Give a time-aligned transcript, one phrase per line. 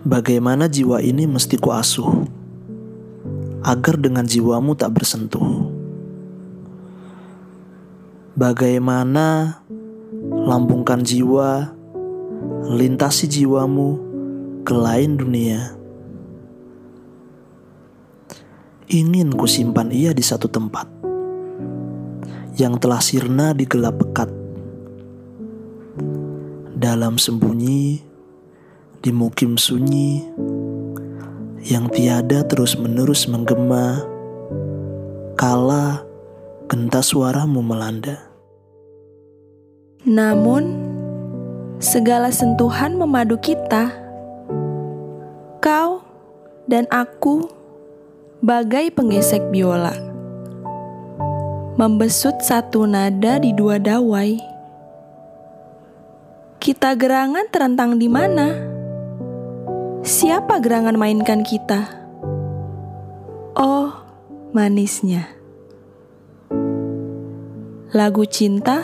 [0.00, 2.24] Bagaimana jiwa ini mesti kuasuh
[3.60, 5.68] agar dengan jiwamu tak bersentuh.
[8.32, 9.60] Bagaimana
[10.24, 11.76] lambungkan jiwa,
[12.72, 14.00] lintasi jiwamu
[14.64, 15.76] ke lain dunia.
[18.88, 20.88] Ingin kusimpan ia di satu tempat
[22.56, 24.32] yang telah sirna di gelap pekat.
[26.80, 28.09] Dalam sembunyi,
[29.00, 30.28] di mukim sunyi
[31.64, 34.04] yang tiada terus-menerus menggema
[35.40, 36.04] kala
[36.68, 38.20] gentas suaramu melanda.
[40.04, 40.76] Namun,
[41.80, 43.88] segala sentuhan memadu kita.
[45.64, 46.04] Kau
[46.68, 47.48] dan aku
[48.44, 49.96] bagai penggesek biola.
[51.80, 54.36] Membesut satu nada di dua dawai.
[56.60, 58.69] Kita gerangan terentang di mana?
[60.00, 61.84] Siapa gerangan mainkan kita?
[63.52, 63.92] Oh,
[64.56, 65.28] manisnya.
[67.92, 68.80] Lagu Cinta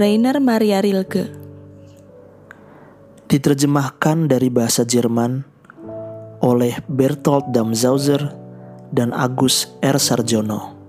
[0.00, 1.28] Rainer Maria Rilke
[3.28, 5.44] Diterjemahkan dari bahasa Jerman
[6.40, 8.32] oleh Bertolt Damzauser
[8.88, 10.00] dan Agus R.
[10.00, 10.79] Sarjono.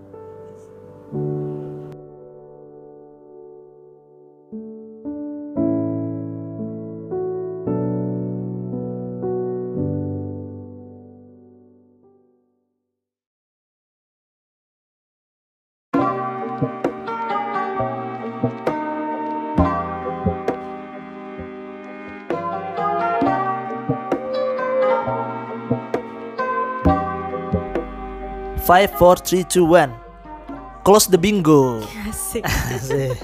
[28.72, 31.84] 5, 4, 3, 2, 1 Close the bingo.
[32.08, 32.48] Asik.
[32.48, 33.20] Asik.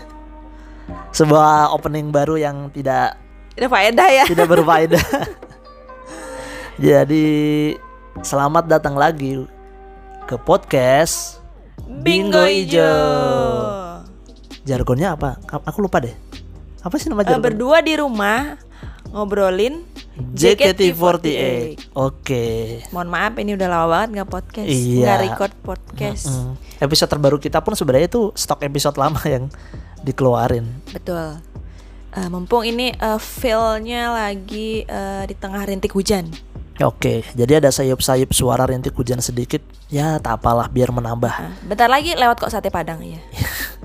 [1.16, 3.16] Sebuah opening baru yang tidak
[3.56, 4.26] Tidak faedah ya.
[4.28, 5.00] Tidak berfaedah.
[6.84, 7.28] Jadi
[8.20, 9.48] Selamat datang lagi
[10.28, 11.40] Ke podcast
[12.04, 12.92] Bingo Ijo.
[14.68, 15.40] Jargonnya apa?
[15.48, 16.12] Aku lupa deh.
[16.84, 17.48] Apa sih nama Eh, jargon?
[17.48, 18.60] Berdua di rumah
[19.18, 19.82] Ngobrolin
[20.32, 22.46] JKT48 Oke
[22.90, 25.02] Mohon maaf ini udah lama banget nggak podcast Iya.
[25.04, 26.54] Nggak record podcast Mm.
[26.80, 29.50] Episode terbaru kita pun sebenarnya itu stok episode lama yang
[30.02, 31.42] dikeluarin Betul
[32.10, 36.30] Eh, Mumpung ini feel-nya lagi eh, di tengah rintik hujan
[36.78, 39.66] Oke, jadi ada sayup-sayup suara rintik hujan sedikit.
[39.90, 41.34] Ya, tak apalah biar menambah.
[41.34, 43.18] Nah, Bentar lagi lewat kok sate padang ya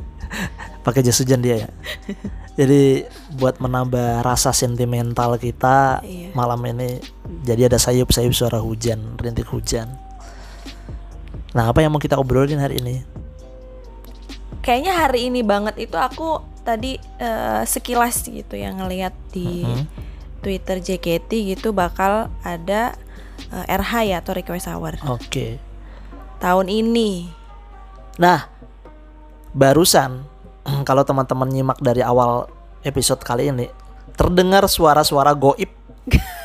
[0.82, 1.69] Pakai jas hujan dia ya.
[2.59, 6.34] jadi buat menambah rasa sentimental kita Iya.
[6.34, 6.98] malam ini
[7.43, 9.88] jadi ada sayup-sayup suara hujan, rintik hujan.
[11.53, 13.04] Nah, apa yang mau kita obrolin hari ini?
[14.60, 19.84] Kayaknya hari ini banget itu aku tadi eh, sekilas gitu yang ngelihat di Mhm.
[20.43, 22.94] Twitter JKT gitu bakal ada
[23.49, 25.59] eh, RH ya atau request hour Oke.
[26.38, 27.26] tahun ini.
[28.16, 28.47] Nah,
[29.53, 30.25] barusan
[30.89, 32.50] kalau teman-teman nyimak dari awal
[32.83, 33.67] episode kali ini
[34.19, 35.71] terdengar suara-suara goib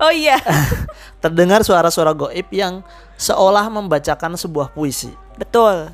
[0.00, 0.40] Oh iya,
[1.22, 2.80] terdengar suara-suara goib yang
[3.20, 5.12] seolah membacakan sebuah puisi.
[5.36, 5.92] betul.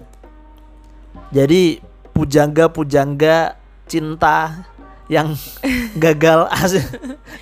[1.35, 1.83] Jadi
[2.15, 3.59] pujangga-pujangga
[3.91, 4.63] cinta
[5.11, 5.35] yang
[6.05, 6.47] gagal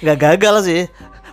[0.01, 0.83] nggak gagal sih.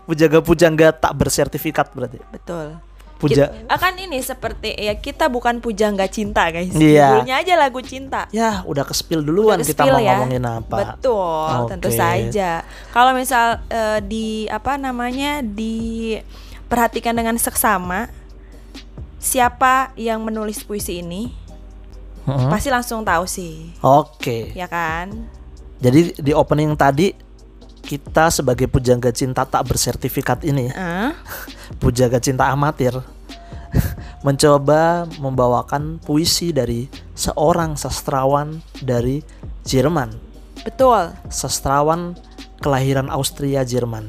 [0.04, 2.20] Pujangga-pujangga tak bersertifikat berarti.
[2.28, 2.76] Betul.
[3.22, 6.74] Puja akan ini seperti ya kita bukan pujangga cinta guys.
[6.74, 7.22] Iya.
[7.22, 8.26] Judulnya aja lagu cinta.
[8.34, 10.18] ya udah ke spill duluan Udah kita mau ya.
[10.18, 10.98] ngomongin apa.
[10.98, 12.00] Betul, tentu Oke.
[12.02, 12.66] saja.
[12.90, 18.10] Kalau misal eh, di apa namanya diperhatikan dengan seksama,
[19.22, 21.30] siapa yang menulis puisi ini
[22.26, 22.50] Mm-mm.
[22.50, 24.50] pasti langsung tahu sih, Oke.
[24.58, 25.10] ya kan?
[25.82, 27.14] Jadi di opening tadi
[27.92, 31.12] kita sebagai pujangga cinta tak bersertifikat ini, Eh,
[31.84, 32.96] pujangga cinta amatir,
[34.26, 39.20] mencoba membawakan puisi dari seorang sastrawan dari
[39.68, 40.16] Jerman,
[40.64, 41.12] betul.
[41.28, 42.16] sastrawan
[42.64, 44.08] kelahiran Austria Jerman.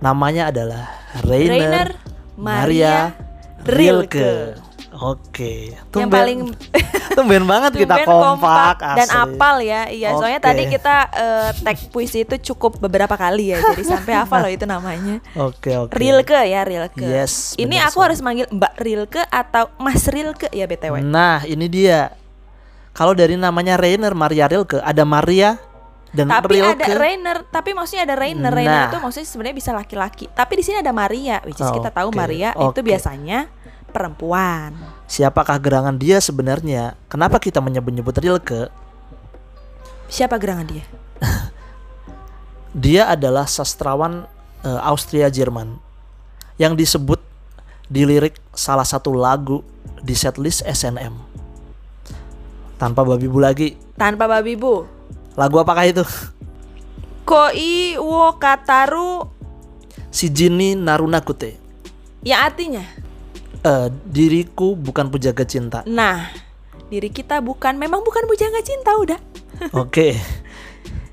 [0.00, 0.88] Namanya adalah
[1.24, 1.88] Rainer, Rainer
[2.34, 2.94] Maria Maria
[3.64, 4.18] Rilke.
[4.20, 4.73] Rilke.
[5.04, 6.38] Oke, Yang paling
[7.16, 9.20] tumben banget kita tumben kompak, dan asli.
[9.20, 9.82] apal ya.
[9.86, 10.48] Iya, soalnya Oke.
[10.48, 13.60] tadi kita eh, tag puisi itu cukup beberapa kali ya.
[13.60, 15.20] Jadi sampai hafal loh itu namanya.
[15.36, 15.92] Oke oke.
[15.92, 17.04] Rilke ya Rilke.
[17.04, 18.04] Yes, Ini aku sekali.
[18.08, 21.04] harus manggil Mbak Rilke atau Mas Rilke ya btw.
[21.04, 22.16] Nah, ini dia.
[22.94, 25.58] Kalau dari namanya Rainer Maria Rilke, ada Maria
[26.14, 26.78] dan Tapi Rilke.
[26.78, 28.46] ada Rainer, tapi maksudnya ada Rainer.
[28.46, 28.54] Nah.
[28.54, 30.30] Rainer itu maksudnya sebenarnya bisa laki-laki.
[30.30, 32.86] Tapi di sini ada Maria, which is kita tahu Oke, Maria itu oke.
[32.86, 33.50] biasanya
[33.90, 34.74] perempuan.
[35.04, 36.96] Siapakah gerangan dia sebenarnya?
[37.12, 38.72] Kenapa kita menyebut-nyebut Rilke?
[40.08, 40.84] Siapa gerangan dia?
[42.74, 44.26] Dia adalah sastrawan
[44.66, 45.78] eh, Austria Jerman
[46.58, 47.22] yang disebut
[47.86, 49.62] di lirik salah satu lagu
[50.02, 51.14] di setlist SNM.
[52.74, 53.78] Tanpa babi bu lagi.
[53.94, 54.82] Tanpa babi bu.
[55.38, 56.02] Lagu apakah itu?
[57.22, 59.30] Koi wo kataru
[60.10, 61.62] Si Jini Narunakute.
[62.24, 62.82] yang artinya
[63.62, 65.86] Eh, diriku bukan penjaga cinta.
[65.86, 66.28] Nah,
[66.88, 69.20] diri kita bukan memang bukan bujangga cinta udah.
[69.76, 70.14] Oke.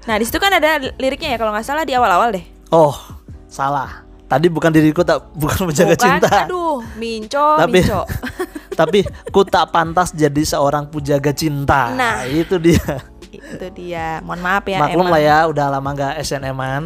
[0.02, 2.42] Nah, di situ kan ada liriknya ya kalau nggak salah di awal-awal deh.
[2.74, 2.98] Oh,
[3.46, 4.02] salah.
[4.26, 6.50] Tadi bukan diriku tak bukan penjaga Bukan, cinta.
[6.50, 8.02] Aduh, minco, Tapi- minco.
[8.82, 11.94] Tapi ku tak pantas jadi seorang pujaga cinta.
[11.94, 12.26] Nah.
[12.26, 12.82] itu dia.
[13.30, 14.26] Itu dia.
[14.26, 14.80] Mohon maaf ya.
[14.82, 16.84] Maklum lah ya, udah lama nggak SNM-an.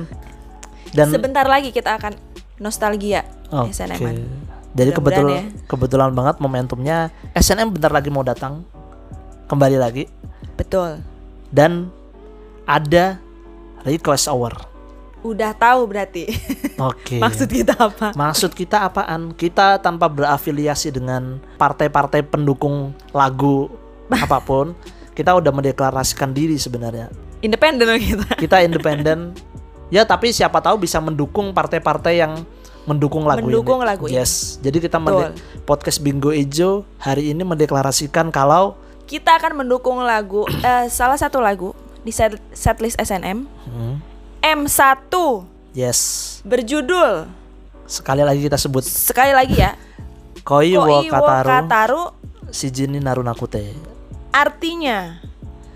[0.92, 2.20] Dan Sebentar lagi kita akan
[2.60, 3.72] nostalgia Oke.
[3.72, 4.16] SNM-an.
[4.76, 5.44] Jadi Mudah-mudahan kebetul ya.
[5.72, 6.98] kebetulan banget momentumnya
[7.32, 8.68] SNM bentar lagi mau datang
[9.48, 10.12] kembali lagi
[10.60, 11.00] Betul.
[11.48, 11.88] dan
[12.68, 13.24] ada
[13.88, 14.52] request hour.
[15.24, 16.30] Udah tahu berarti.
[16.92, 17.18] Oke.
[17.24, 18.12] Maksud kita apa?
[18.14, 19.34] Maksud kita apaan?
[19.34, 23.72] Kita tanpa berafiliasi dengan partai-partai pendukung lagu
[24.12, 24.76] apa pun,
[25.16, 27.10] kita udah mendeklarasikan diri sebenarnya.
[27.42, 28.28] Independen kita.
[28.38, 29.34] Kita independen.
[29.96, 32.44] ya, tapi siapa tahu bisa mendukung partai-partai yang
[32.86, 33.88] mendukung lagu Mendukung ini.
[33.88, 34.16] lagu ini.
[34.16, 34.58] Yes.
[34.60, 35.30] Jadi kita Betul.
[35.30, 41.38] mende- podcast Bingo Ejo hari ini mendeklarasikan kalau Kita akan mendukung lagu eh, salah satu
[41.38, 44.02] lagu di set, setlist SNM Hmm,
[44.40, 45.14] M1
[45.72, 46.00] yes.
[46.42, 47.30] berjudul
[47.86, 49.78] Sekali lagi kita sebut sekali lagi ya.
[50.42, 52.02] Koi wo Koi wo Kataru Kataru
[52.48, 53.74] Shijini Narunakute.
[54.32, 55.22] artinya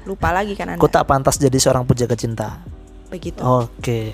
[0.03, 0.81] lupa lagi kan Anda.
[0.81, 2.61] Ku tak pantas jadi seorang penjaga cinta.
[3.07, 3.41] Begitu.
[3.41, 4.13] Oke.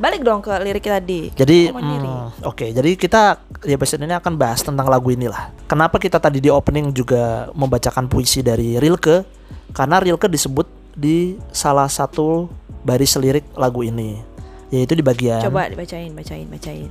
[0.00, 1.28] Balik dong ke lirik tadi.
[1.36, 5.52] Jadi hmm, oke, jadi kita di episode ini akan bahas tentang lagu inilah.
[5.68, 9.24] Kenapa kita tadi di opening juga membacakan puisi dari Rilke?
[9.76, 10.64] Karena Rilke disebut
[10.96, 12.48] di salah satu
[12.84, 14.16] baris lirik lagu ini,
[14.72, 16.88] yaitu di bagian Coba dibacain, bacain, bacain.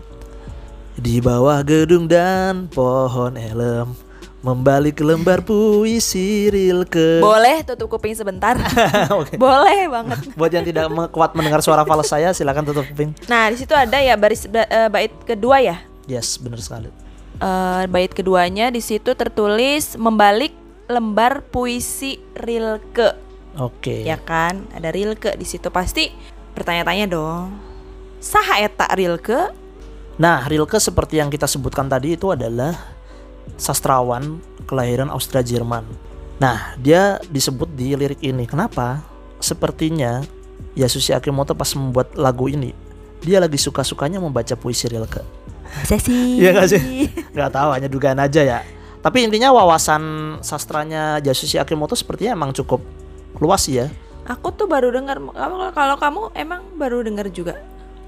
[0.98, 3.96] di bawah gedung dan pohon elem
[4.42, 7.22] membalik lembar puisi Rilke.
[7.22, 8.58] Boleh tutup kuping sebentar.
[9.22, 9.38] Oke.
[9.38, 10.18] Boleh banget.
[10.40, 13.14] Buat yang tidak kuat mendengar suara fals saya, silakan tutup kuping.
[13.30, 15.78] Nah, di situ ada ya baris ba- eh, bait kedua ya.
[16.10, 16.90] Yes, benar sekali.
[17.38, 20.58] Eh, bait keduanya di situ tertulis membalik
[20.90, 23.14] lembar puisi Rilke.
[23.62, 24.02] Oke.
[24.02, 24.66] Ya kan?
[24.74, 26.10] Ada Rilke di situ pasti
[26.58, 27.54] bertanya-tanya dong.
[28.18, 29.54] Saha eta Rilke?
[30.18, 33.01] Nah, Rilke seperti yang kita sebutkan tadi itu adalah
[33.58, 35.86] sastrawan kelahiran Austria Jerman.
[36.42, 38.50] Nah, dia disebut di lirik ini.
[38.50, 39.06] Kenapa?
[39.38, 40.26] Sepertinya
[40.74, 42.74] Yasushi Akimoto pas membuat lagu ini,
[43.22, 45.22] dia lagi suka-sukanya membaca puisi Rilke.
[45.72, 46.42] Masa sih?
[46.42, 47.08] Iya gak sih?
[47.38, 48.60] Gak tahu, hanya dugaan aja ya.
[49.02, 52.82] Tapi intinya wawasan sastranya Yasushi Akimoto sepertinya emang cukup
[53.42, 53.90] luas ya.
[54.30, 57.58] Aku tuh baru dengar kalau kalau kamu emang baru dengar juga.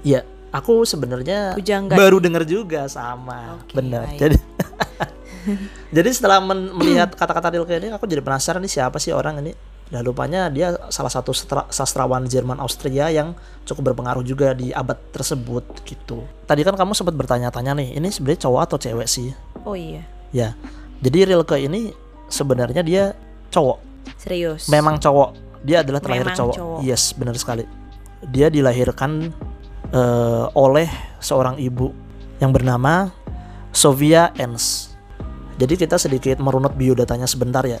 [0.06, 0.22] Iya,
[0.54, 1.58] aku sebenarnya
[1.90, 3.58] baru dengar juga sama.
[3.58, 4.06] Oke, Benar.
[4.06, 4.18] baik.
[4.22, 4.36] Jadi
[5.96, 9.52] Jadi setelah men- melihat kata-kata Rilke ini aku jadi penasaran nih siapa sih orang ini.
[9.84, 14.96] Dan rupanya dia salah satu sastra- sastrawan Jerman Austria yang cukup berpengaruh juga di abad
[15.12, 16.24] tersebut gitu.
[16.48, 19.28] Tadi kan kamu sempat bertanya-tanya nih, ini sebenarnya cowok atau cewek sih?
[19.62, 20.00] Oh iya,
[20.32, 20.56] Ya.
[20.98, 21.92] Jadi Rilke ini
[22.26, 23.12] sebenarnya dia
[23.52, 23.78] cowok.
[24.16, 24.72] serius.
[24.72, 25.36] Memang cowok.
[25.60, 26.54] Dia adalah Memang cowok.
[26.56, 26.78] cowok.
[26.80, 27.68] Yes, benar sekali.
[28.24, 29.32] Dia dilahirkan
[29.92, 30.88] eh, oleh
[31.20, 31.92] seorang ibu
[32.40, 33.12] yang bernama
[33.68, 34.93] Sofia Ens.
[35.54, 37.78] Jadi kita sedikit merunut biodatanya sebentar ya.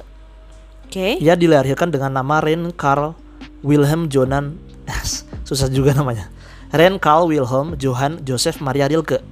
[0.86, 1.18] Oke.
[1.18, 3.18] Ia dilahirkan dengan nama Ren Karl
[3.66, 4.58] Wilhelm Jonan
[5.48, 6.30] susah juga namanya.
[6.70, 9.22] Ren Karl Wilhelm Johann Joseph Maria Rilke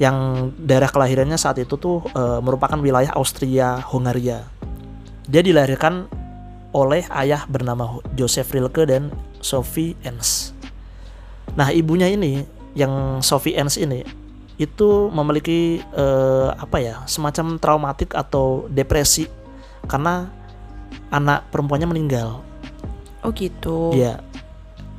[0.00, 4.46] yang daerah kelahirannya saat itu tuh eh, merupakan wilayah Austria Hungaria.
[5.26, 6.10] Dia dilahirkan
[6.72, 10.56] oleh ayah bernama Joseph Rilke dan Sophie Ens.
[11.52, 14.02] Nah, ibunya ini yang Sophie Ens ini
[14.60, 19.26] itu memiliki eh, apa ya semacam traumatik atau depresi
[19.88, 20.28] karena
[21.08, 22.44] anak perempuannya meninggal.
[23.24, 23.96] Oh gitu.
[23.96, 24.20] Dia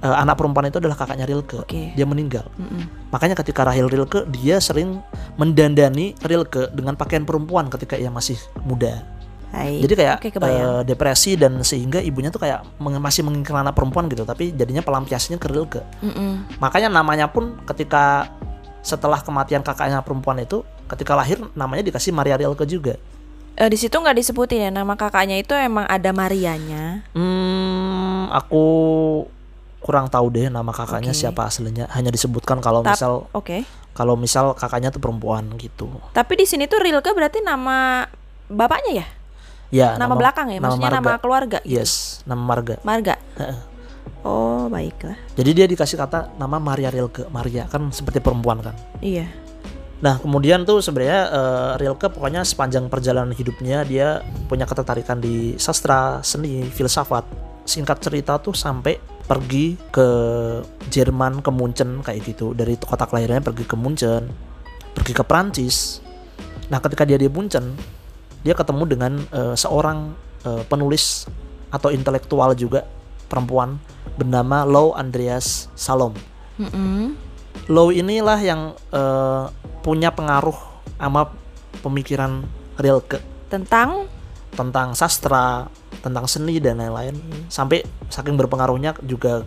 [0.01, 1.62] eh, anak perempuan itu adalah kakaknya Rilke.
[1.62, 1.93] Oke.
[1.93, 2.50] Dia meninggal.
[2.57, 3.13] Mm-mm.
[3.13, 5.00] Makanya ketika Rahel Rilke dia sering
[5.38, 9.05] mendandani Rilke dengan pakaian perempuan ketika ia masih muda.
[9.53, 9.86] Hai.
[9.86, 10.81] Jadi kayak kebayang.
[10.81, 14.81] eh, depresi dan sehingga ibunya tuh kayak meng- masih menginginkan anak perempuan gitu, tapi jadinya
[14.81, 15.81] pelampiasannya ke Rilke.
[16.01, 16.57] Mm-mm.
[16.57, 18.33] Makanya namanya pun ketika
[18.84, 20.62] setelah kematian kakaknya perempuan itu,
[20.92, 23.00] ketika lahir namanya dikasih Maria Rilke juga.
[23.54, 27.06] Eh, di situ nggak disebutin ya nama kakaknya itu emang ada Marianya.
[27.16, 28.66] Hmm, aku
[29.80, 31.22] kurang tahu deh nama kakaknya Oke.
[31.22, 31.86] siapa aslinya.
[31.96, 33.63] Hanya disebutkan kalau Tap- misal Oke.
[33.94, 35.88] kalau misal kakaknya tuh perempuan gitu.
[36.12, 38.10] Tapi di sini tuh Rilke berarti nama
[38.50, 39.08] bapaknya ya?
[39.74, 40.62] Ya, nama, belakang ya?
[40.62, 41.22] Maksudnya nama marga.
[41.22, 41.82] keluarga gitu.
[41.82, 42.78] Yes, nama marga.
[42.86, 43.18] Marga.
[44.24, 45.20] Oh, baiklah.
[45.36, 47.27] Jadi dia dikasih kata nama Maria Rilke.
[47.27, 48.75] Maria kan seperti perempuan kan.
[49.03, 49.27] Iya.
[50.03, 54.20] Nah kemudian tuh sebenarnya eh, Rilke pokoknya sepanjang perjalanan hidupnya dia
[54.51, 57.24] punya ketertarikan di sastra, seni, filsafat.
[57.63, 60.08] Singkat cerita tuh sampai pergi ke
[60.92, 62.51] Jerman, ke Munchen kayak gitu.
[62.51, 64.27] Dari kota kelahirannya pergi ke Munchen,
[64.92, 66.03] pergi ke Prancis.
[66.68, 67.75] Nah ketika dia di Munchen,
[68.44, 70.12] dia ketemu dengan eh, seorang
[70.44, 71.27] eh, penulis
[71.72, 72.84] atau intelektual juga
[73.32, 73.80] perempuan
[74.17, 76.13] bernama Lou Andreas Salom.
[76.60, 77.17] Mm-mm.
[77.70, 79.46] Low inilah yang eh,
[79.82, 80.55] punya pengaruh
[80.98, 81.32] sama
[81.84, 82.46] pemikiran
[82.79, 83.20] Rilke
[83.51, 84.10] Tentang
[84.53, 85.65] tentang sastra,
[86.05, 87.17] tentang seni dan lain-lain.
[87.50, 89.41] Sampai saking berpengaruhnya juga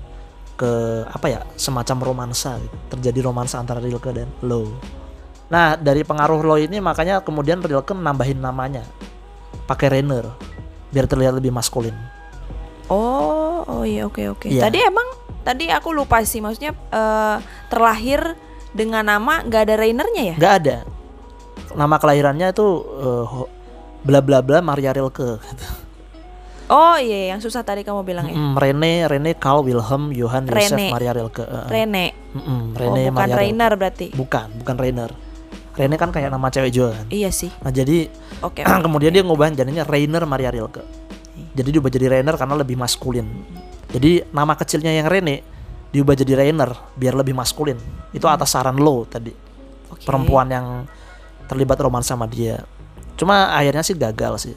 [0.56, 2.76] ke apa ya semacam romansa gitu.
[2.96, 4.72] terjadi romansa antara Rilke dan Low.
[5.52, 8.82] Nah dari pengaruh Low ini makanya kemudian Rilke nambahin namanya
[9.68, 10.26] pakai Rainer
[10.90, 11.94] biar terlihat lebih maskulin.
[12.86, 14.46] Oh, oh iya oke oke.
[14.46, 14.66] Iya.
[14.66, 15.08] Tadi emang
[15.42, 18.34] tadi aku lupa sih maksudnya eh, terlahir
[18.70, 20.36] dengan nama nggak ada Rainernya ya?
[20.36, 20.76] Nggak ada
[21.72, 22.66] nama kelahirannya itu
[23.26, 23.50] ho-
[24.00, 25.36] bla bla bla Maria Rilke.
[25.36, 25.66] gitu.
[26.66, 28.34] Oh iya yang susah tadi kamu bilang ya.
[28.34, 30.90] Mm, Rene, Rene Carl Wilhelm Johann Joseph Rene.
[30.90, 31.42] Maria Rilke.
[31.42, 31.66] eh.
[31.68, 32.06] Rene.
[32.32, 33.38] Mm-mm, Oh Rene bukan Maria Rilke.
[33.40, 34.06] Rainer berarti.
[34.10, 35.10] Bukan, bukan Rainer.
[35.72, 37.06] Rene kan kayak nama cewek juga kan.
[37.06, 37.54] Iya sih.
[37.60, 38.10] Nah jadi
[38.42, 38.66] Oke.
[38.84, 40.82] kemudian dia ngubah jadinya Rainer Maria Rilke.
[41.56, 43.24] Jadi diubah jadi Rainer karena lebih maskulin.
[43.88, 45.40] Jadi nama kecilnya yang Rene
[45.88, 47.80] diubah jadi Rainer biar lebih maskulin.
[48.12, 49.32] Itu atas saran lo tadi.
[49.88, 50.04] Oke.
[50.04, 50.66] Perempuan yang
[51.48, 52.60] terlibat romansa sama dia.
[53.16, 54.56] Cuma akhirnya sih gagal sih.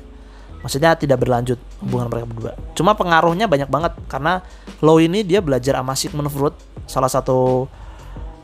[0.60, 2.54] Maksudnya tidak berlanjut hubungan mereka berdua.
[2.76, 4.44] Cuma pengaruhnya banyak banget karena
[4.80, 6.56] Lo ini dia belajar sama Sigmund Freud,
[6.88, 7.68] salah satu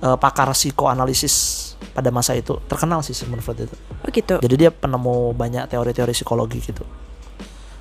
[0.03, 1.35] eh, pakar psikoanalisis
[1.95, 2.59] pada masa itu.
[2.67, 3.75] Terkenal sih Sigmund Freud itu.
[4.03, 4.35] Oh gitu.
[4.43, 6.83] Jadi dia penemu banyak teori-teori psikologi gitu.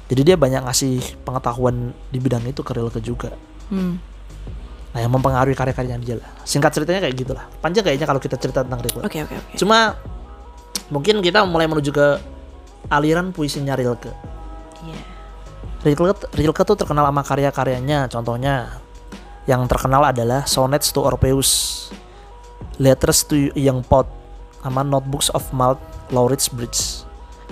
[0.05, 3.33] Jadi dia banyak ngasih pengetahuan di bidang itu ke Rilke juga.
[3.73, 3.97] Hmm.
[4.95, 6.29] Nah yang mempengaruhi karya-karyanya dia lah.
[6.45, 7.45] Singkat ceritanya kayak gitulah.
[7.65, 9.01] Panjang kayaknya kalau kita cerita tentang Rilke.
[9.01, 9.51] Oke oke oke.
[9.57, 9.97] Cuma
[10.93, 12.09] mungkin kita mulai menuju ke
[12.93, 14.13] aliran puisinya Rilke.
[14.85, 15.01] Iya.
[15.85, 18.09] Rilke, Rilke tuh terkenal sama karya-karyanya.
[18.13, 18.85] Contohnya
[19.45, 21.93] yang terkenal adalah Sonnets to Orpheus,
[22.81, 24.09] Letters to Young Poet,
[24.65, 27.04] sama Notebooks of Malt Lauritz Bridge.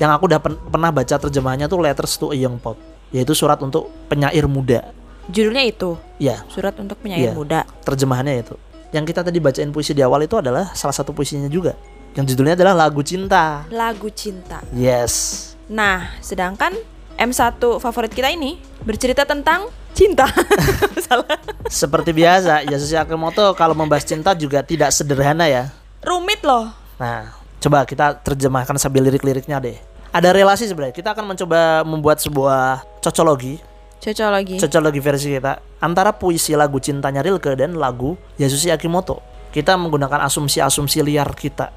[0.03, 2.75] Yang aku udah pen- pernah baca terjemahannya tuh Letters to a Young Poet,
[3.15, 4.91] yaitu surat untuk penyair muda.
[5.31, 7.33] Judulnya itu Ya, surat untuk penyair Iya.
[7.33, 7.61] muda.
[7.87, 8.59] terjemahannya itu.
[8.91, 11.79] Yang kita tadi bacain puisi di awal itu adalah salah satu puisinya juga.
[12.13, 13.63] Yang judulnya adalah Lagu Cinta.
[13.71, 14.59] Lagu cinta.
[14.75, 15.55] Yes.
[15.65, 16.75] Nah, sedangkan
[17.15, 20.27] M1 favorit kita ini bercerita tentang cinta.
[21.07, 21.39] Salah.
[21.65, 25.71] Seperti biasa, Yasushi Akimoto kalau membahas cinta juga tidak sederhana ya.
[26.03, 26.69] Rumit loh.
[26.99, 27.33] Nah,
[27.63, 29.79] coba kita terjemahkan sambil lirik-liriknya deh.
[30.13, 30.93] Ada relasi sebenarnya.
[30.93, 33.57] Kita akan mencoba membuat sebuah cocologi,
[34.03, 34.57] Cocok lagi.
[34.59, 39.23] cocologi versi kita antara puisi lagu cintanya Rilke dan lagu Yasushi Akimoto.
[39.55, 41.71] Kita menggunakan asumsi-asumsi liar kita.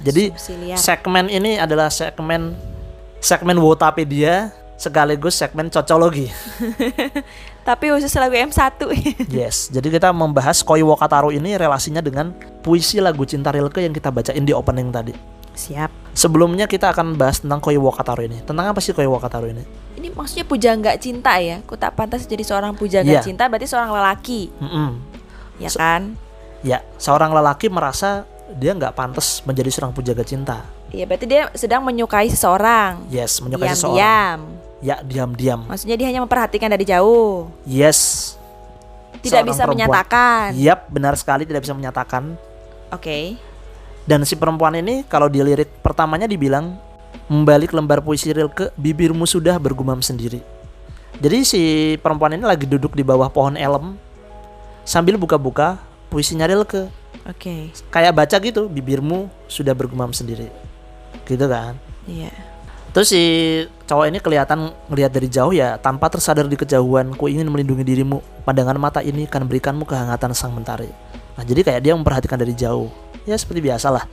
[0.00, 0.76] Jadi Asumsi liar.
[0.78, 2.54] segmen ini adalah segmen
[3.18, 6.28] segmen Wotapedia sekaligus segmen cocologi.
[7.68, 8.80] Tapi khusus lagu M1.
[9.28, 12.32] Yes, jadi kita membahas Koi Wakataru ini relasinya dengan
[12.64, 15.12] puisi lagu cinta Rilke yang kita bacain di opening tadi.
[15.52, 15.90] Siap.
[16.10, 18.38] Sebelumnya kita akan bahas tentang Koi Wakataru ini.
[18.42, 19.62] Tentang apa sih Koi Wakataru ini?
[19.94, 21.60] Ini maksudnya pujangga cinta ya?
[21.62, 22.80] Ku tak pantas jadi seorang Iya.
[22.80, 24.90] pujangga cinta berarti seorang lelaki, Mm-mm.
[25.58, 26.02] ya Se- kan?
[26.60, 30.64] Ya, seorang lelaki merasa dia nggak pantas menjadi seorang pujaga cinta.
[30.90, 33.06] Iya, berarti dia sedang menyukai seseorang.
[33.08, 33.94] Yes, menyukai seseorang.
[33.94, 34.40] Diam-diam.
[34.80, 35.60] Ya, diam-diam.
[35.64, 37.46] Maksudnya dia hanya memperhatikan dari jauh.
[37.62, 38.34] Yes.
[39.20, 39.86] Tidak Seorang bisa perempuan.
[39.86, 40.46] menyatakan.
[40.56, 42.34] Yap, benar sekali tidak bisa menyatakan.
[42.88, 43.36] Oke.
[44.10, 46.74] Dan si perempuan ini kalau di lirik pertamanya dibilang
[47.30, 50.42] membalik lembar puisi Rilke, bibirmu sudah bergumam sendiri.
[51.22, 51.62] Jadi si
[52.02, 53.94] perempuan ini lagi duduk di bawah pohon elem
[54.82, 55.78] sambil buka-buka
[56.10, 56.90] puisinya Rilke.
[57.22, 57.70] Oke.
[57.94, 60.50] Kayak baca gitu, bibirmu sudah bergumam sendiri.
[61.22, 61.78] Gitu kan.
[62.10, 62.34] Iya.
[62.90, 63.22] Terus si
[63.86, 68.18] cowok ini kelihatan ngelihat dari jauh ya tanpa tersadar di kejauhan ku ingin melindungi dirimu
[68.42, 70.90] pandangan mata ini akan berikanmu kehangatan sang mentari
[71.40, 72.92] nah jadi kayak dia memperhatikan dari jauh.
[73.24, 74.04] Ya seperti biasalah.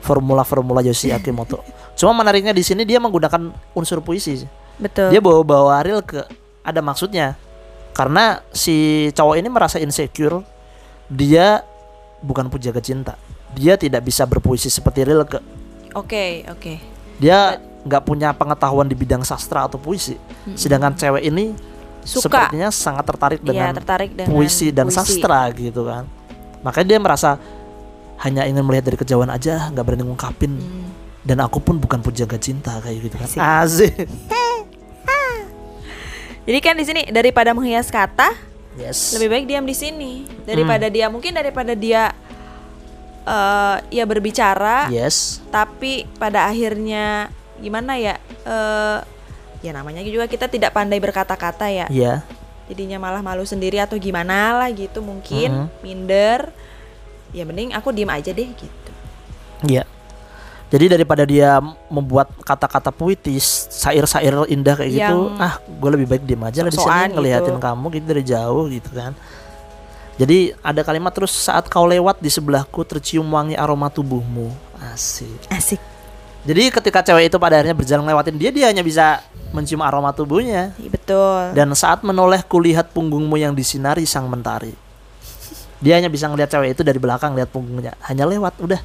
[0.00, 1.60] Formula-formula Yoshi Akimoto.
[1.92, 4.48] Cuma menariknya di sini dia menggunakan unsur puisi
[4.80, 5.12] Betul.
[5.12, 6.24] dia bawa-bawa Ariel ke
[6.64, 7.36] ada maksudnya.
[7.92, 10.40] Karena si cowok ini merasa insecure.
[11.12, 11.60] Dia
[12.18, 13.20] bukan pujaga cinta.
[13.52, 15.38] Dia tidak bisa berpuisi seperti Rilke
[15.92, 16.76] Oke, oke.
[17.16, 20.16] dia nggak punya pengetahuan di bidang sastra atau puisi.
[20.52, 21.52] Sedangkan cewek ini
[22.06, 22.46] Suka.
[22.48, 24.98] sepertinya sangat tertarik Iya, dengan tertarik dengan puisi dan puisi.
[25.18, 26.04] sastra gitu kan
[26.66, 27.30] makanya dia merasa
[28.18, 30.90] hanya ingin melihat dari kejauhan aja nggak berani ngungkapin Hmm.
[31.22, 33.38] dan aku pun bukan pujaga cinta kayak gitu kan Asik.
[33.38, 33.94] asik
[36.46, 38.30] Jadi kan di sini daripada menghias kata,
[38.76, 39.16] Yes.
[39.16, 42.12] lebih baik diam di sini daripada dia mungkin daripada dia
[43.24, 45.40] eh ya berbicara Yes.
[45.48, 48.98] tapi pada akhirnya gimana ya eh
[49.64, 52.20] ya namanya juga kita tidak pandai berkata-kata ya Iya.
[52.66, 55.66] Jadinya malah malu sendiri atau gimana lah gitu mungkin Mhm.
[55.80, 56.40] minder
[57.30, 58.90] ya mending aku diem aja deh gitu
[59.64, 59.88] Iya.
[60.66, 66.22] Jadi daripada dia membuat kata-kata puitis, syair-syair indah kayak gitu, Yang ah, gue lebih baik
[66.26, 67.62] diem aja lah di sini sok-sokan ngeliatin gitu.
[67.62, 69.12] kamu gitu dari jauh gitu kan.
[70.16, 74.50] Jadi ada kalimat terus saat kau lewat di sebelahku tercium wangi aroma tubuhmu.
[74.92, 75.48] Asik.
[75.48, 75.80] asik
[76.46, 79.18] Jadi ketika cewek itu pada akhirnya berjalan lewatin dia, dia hanya bisa
[79.50, 80.70] mencium aroma tubuhnya.
[80.76, 84.70] Iya, betul Dan saat menoleh kulihat punggungmu yang disinari sang mentari.
[85.76, 87.98] Dia hanya bisa ngelihat cewek itu dari belakang lihat punggungnya.
[88.00, 88.80] Hanya lewat, udah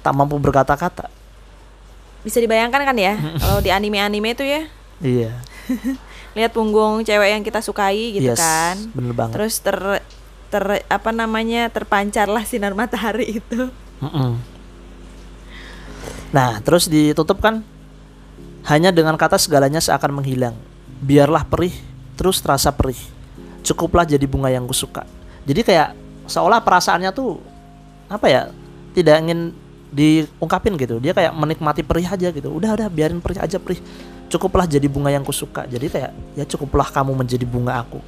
[0.00, 1.08] tak mampu berkata-kata.
[2.20, 4.64] bisa dibayangkan kan ya kalau di anime-anime itu ya
[4.96, 5.44] Iya.
[6.34, 9.32] lihat punggung cewek yang kita sukai gitu Yes, kan Bener banget.
[9.36, 9.76] terus ter
[10.48, 13.68] ter apa namanya terpancarlah sinar matahari itu
[14.00, 14.40] Mm-mm.
[16.34, 17.62] Nah, terus ditutup kan
[18.66, 20.58] hanya dengan kata segalanya seakan menghilang.
[20.98, 21.70] Biarlah perih,
[22.18, 22.98] terus terasa perih.
[23.62, 25.06] Cukuplah jadi bunga yang kusuka.
[25.46, 25.94] Jadi kayak
[26.26, 27.38] seolah perasaannya tuh
[28.10, 28.42] apa ya?
[28.98, 29.54] Tidak ingin
[29.94, 30.98] diungkapin gitu.
[30.98, 32.50] Dia kayak menikmati perih aja gitu.
[32.50, 33.78] Udah udah biarin perih aja perih.
[34.26, 35.70] Cukuplah jadi bunga yang kusuka.
[35.70, 38.02] Jadi kayak ya cukuplah kamu menjadi bunga aku.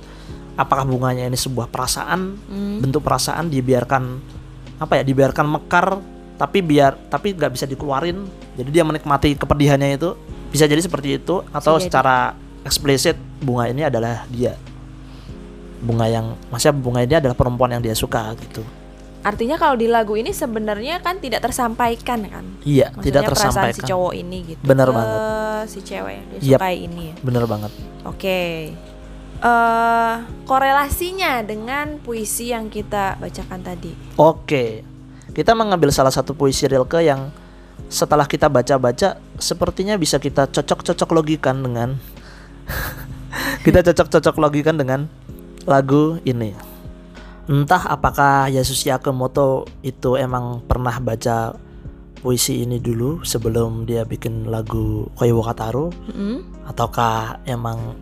[0.58, 2.32] Apakah bunganya ini sebuah perasaan,
[2.80, 4.02] bentuk perasaan dibiarkan
[4.82, 5.04] apa ya?
[5.06, 6.00] Dibiarkan mekar
[6.36, 8.28] tapi biar tapi nggak bisa dikeluarin.
[8.54, 10.14] Jadi dia menikmati kepedihannya itu
[10.46, 11.84] bisa jadi seperti itu atau jadi.
[11.84, 12.16] secara
[12.62, 14.56] eksplisit bunga ini adalah dia.
[15.76, 18.64] Bunga yang maksudnya bunga ini adalah perempuan yang dia suka gitu.
[19.18, 23.50] artinya kalau di lagu ini sebenarnya kan tidak tersampaikan kan Iya, Maksudnya tidak perasaan si
[23.74, 23.88] tersampaikan.
[23.90, 25.18] cowok ini gitu Bener ke banget.
[25.66, 26.58] si cewek yang dia Yap.
[26.62, 27.72] sukai ini ya Bener banget.
[28.06, 28.40] Oke.
[29.36, 30.14] eh
[30.46, 33.92] korelasinya dengan puisi yang kita bacakan tadi.
[34.16, 34.86] Oke.
[35.36, 37.28] Kita mengambil salah satu puisi Rilke yang
[37.92, 42.00] setelah kita baca-baca sepertinya bisa kita cocok-cocok logikan dengan
[43.68, 45.04] kita cocok-cocok logikan dengan
[45.68, 46.56] lagu ini.
[47.52, 51.52] Entah apakah Yasushi Akamoto itu emang pernah baca
[52.24, 56.64] puisi ini dulu sebelum dia bikin lagu Koiwo Kataru Mm-mm.
[56.64, 57.92] ataukah emang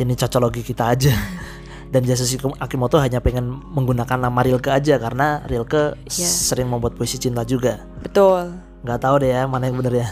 [0.00, 1.12] ini cocologi kita aja
[1.88, 6.28] dan Yasushi Akimoto hanya pengen menggunakan nama Rilke aja karena Rilke Iya.
[6.28, 8.52] sering membuat puisi cinta juga Betul.
[8.80, 10.08] nggak tahu deh ya mana yang bener ya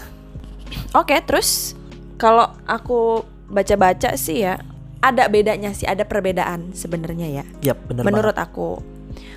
[0.93, 1.77] Oke, terus
[2.17, 4.59] kalau aku baca-baca sih ya
[4.99, 7.45] ada bedanya sih, ada perbedaan sebenarnya ya.
[7.62, 8.51] yap bener menurut banget.
[8.51, 8.71] aku.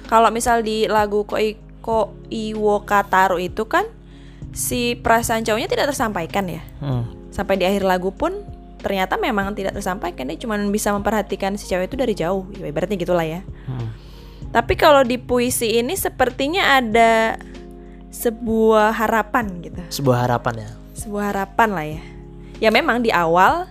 [0.07, 3.85] Kalau misal di lagu Koi Ko Iwo Kataru itu kan
[4.49, 6.63] si perasaan cowoknya tidak tersampaikan ya.
[6.81, 8.33] Hmm, Sampai di akhir lagu pun
[8.79, 12.47] ternyata memang tidak tersampaikan dia cuma bisa memperhatikan si cewek itu dari jauh.
[12.55, 13.41] Ya, ibaratnya gitulah ya.
[13.43, 13.89] hmm.
[14.49, 17.37] Tapi kalau di puisi ini sepertinya ada
[18.09, 19.81] sebuah harapan gitu.
[19.93, 22.01] sebuah harapan ya Sebuah harapan lah ya.
[22.59, 23.69] Ya memang di awal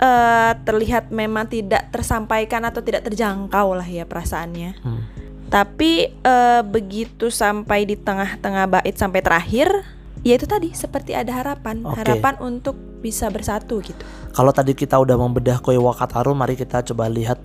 [0.00, 4.70] eh, terlihat memang tidak tersampaikan atau tidak terjangkau lah ya perasaannya.
[4.80, 5.02] Hmm.
[5.52, 9.70] Tapi eh, begitu sampai di tengah-tengah bait sampai terakhir,
[10.26, 12.00] ya itu tadi seperti ada harapan, Oke.
[12.00, 14.00] harapan untuk bisa bersatu gitu.
[14.32, 17.36] kalau tadi kita udah membedah Koiwa Kataru mari kita coba lihat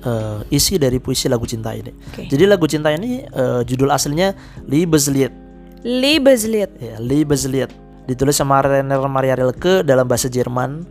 [0.00, 2.30] eh, isi dari puisi lagu cinta ini Oke.
[2.30, 5.34] jadi lagu cinta ini eh, judul aslinya Liebeslied
[5.82, 6.70] Liebeslied.
[6.78, 7.68] ya Liebeslied
[8.06, 10.86] ditulis sama Rainer Maria Rilke dalam bahasa Jerman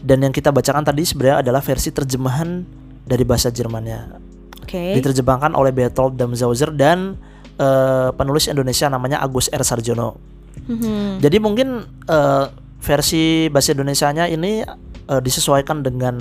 [0.00, 2.64] dan yang kita bacakan tadi sebenarnya adalah versi terjemahan
[3.04, 4.24] dari bahasa Jermannya
[4.64, 4.96] Oke.
[4.96, 7.20] diterjemahkan oleh Bertolt Damsauser dan
[7.54, 10.32] eh, penulis Indonesia namanya Agus R Sarjono
[10.64, 11.18] Mhm.
[11.20, 11.68] jadi mungkin
[12.08, 12.46] eh,
[12.84, 14.60] versi bahasa Indonesianya ini
[15.08, 16.20] eh, disesuaikan dengan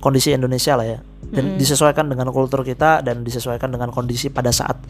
[0.00, 0.98] kondisi Indonesia lah ya
[1.30, 4.80] dan disesuaikan dengan kultur kita dan disesuaikan dengan kondisi pada saat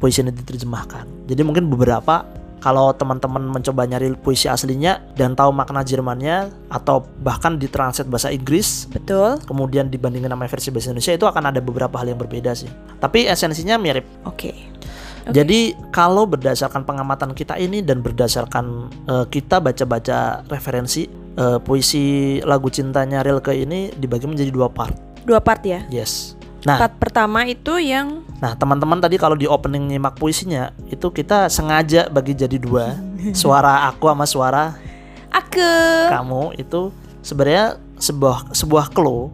[0.00, 1.28] puisi ini diterjemahkan.
[1.28, 2.24] Jadi mungkin beberapa
[2.58, 8.90] kalau teman-teman mencoba nyari puisi aslinya dan tahu makna Jermannya atau bahkan ditranslate bahasa Inggris
[8.90, 9.38] Betul.
[9.46, 12.68] kemudian dibandingkan sama versi bahasa Indonesia itu akan ada beberapa hal yang berbeda sih.
[12.98, 14.08] Tapi esensinya mirip.
[14.26, 14.75] Oke.
[15.26, 22.70] Jadi kalau berdasarkan pengamatan kita ini dan berdasarkan eh, kita baca-baca referensi eh, puisi lagu
[22.70, 24.94] cintanya Rilke ini dibagi menjadi dua part.
[25.26, 25.82] Dua part ya.
[25.90, 26.38] Yes.
[26.66, 31.46] Nah, Part pertama itu yang nah teman-teman tadi kalau di opening nyimak puisinya itu kita
[31.46, 32.94] sengaja bagi jadi dua.
[33.40, 34.64] suara aku sama suara
[35.30, 35.72] aku.
[36.10, 36.90] kamu itu
[37.22, 39.30] sebenarnya sebuah sebuah clue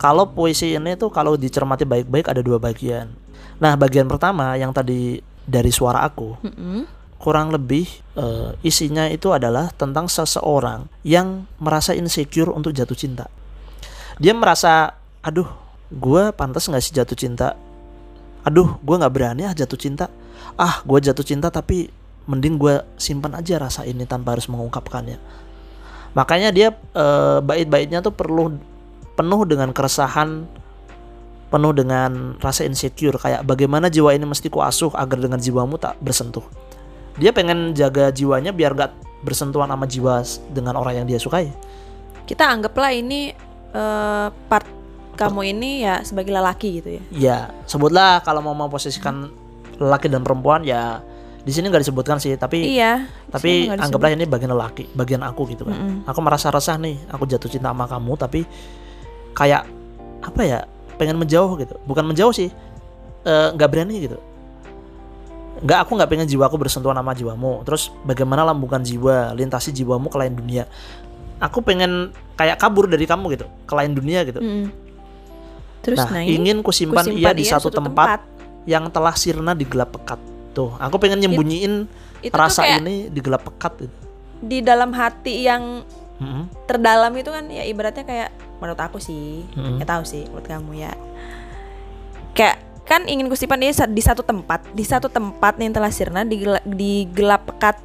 [0.00, 3.23] kalau puisi ini tuh kalau dicermati baik-baik ada dua bagian.
[3.62, 6.88] Nah, bagian pertama yang tadi dari suara aku Mm-mm.
[7.20, 7.86] kurang lebih
[8.16, 13.26] eh, isinya itu adalah tentang seseorang yang merasa insecure untuk jatuh cinta.
[14.18, 15.64] Dia merasa, aduh,
[15.94, 17.48] gue pantas nggak sih jatuh cinta
[18.44, 20.12] aduh gue nggak berani ah jatuh cinta
[20.60, 21.88] ah gue jatuh cinta tapi
[22.28, 25.16] mending gue simpan aja rasa ini tanpa harus mengungkapkannya
[26.12, 28.58] makanya dia eh, bait-baitnya tuh perlu
[29.16, 30.44] penuh dengan keresahan
[31.54, 36.42] penuh dengan rasa insecure kayak bagaimana jiwa ini mesti kuasuh agar dengan jiwamu tak bersentuh
[37.14, 38.90] dia pengen jaga jiwanya biar gak
[39.22, 41.54] bersentuhan sama jiwa dengan orang yang dia sukai
[42.26, 43.30] Kita anggaplah ini
[43.70, 44.66] eh, part
[45.14, 47.02] kamu ini ya sebagai lelaki gitu ya.
[47.14, 47.38] ya
[47.70, 49.30] sebutlah kalau mau memposisikan
[49.78, 50.98] lelaki dan perempuan ya
[51.44, 53.06] di sini nggak disebutkan sih tapi Iya.
[53.30, 56.08] tapi anggaplah ini bagian lelaki bagian aku gitu kan Mm-mm.
[56.08, 58.40] aku merasa resah nih aku jatuh cinta sama kamu tapi
[59.36, 59.68] kayak
[60.24, 60.60] apa ya
[60.96, 61.74] pengen menjauh gitu.
[61.86, 62.50] Bukan menjauh sih
[63.24, 64.20] Eh, nggak berani gitu.
[65.64, 67.64] Nggak aku nggak pengen jiwaku bersentuhan sama jiwamu.
[67.64, 70.64] Terus bagaimana lambungkan jiwa lintasi jiwamu ke lain dunia.
[71.40, 74.44] Aku pengen kayak kabur dari kamu gitu ke lain dunia gitu.
[74.44, 74.68] Mm-mm.
[75.80, 78.24] Terus nah, nah, ingin kusimpan kusimpan ia di satu tempat,
[78.68, 80.20] yang telah sirna di gelap pekat.
[80.52, 81.88] Tuh aku pengen nyembunyiin
[82.20, 83.96] Itu tuh rasa ini di gelap pekat gitu.
[84.44, 85.80] di dalam hati yang
[86.14, 86.46] Mm-mm.
[86.64, 89.78] terdalam itu kan ya ibaratnya kayak menurut aku sih Mm-mm.
[89.78, 90.92] ya tahu sih menurut kamu ya
[92.32, 96.22] kayak kan ingin kusimpan dia sa- di satu tempat di satu tempat yang telah sirna
[96.22, 97.80] di di gelap pekat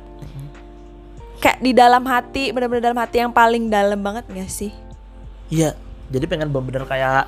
[1.40, 4.72] kayak di dalam hati benar-benar dalam hati yang paling dalam banget gak sih
[5.50, 5.74] Iya,
[6.14, 7.26] jadi pengen bener-bener kayak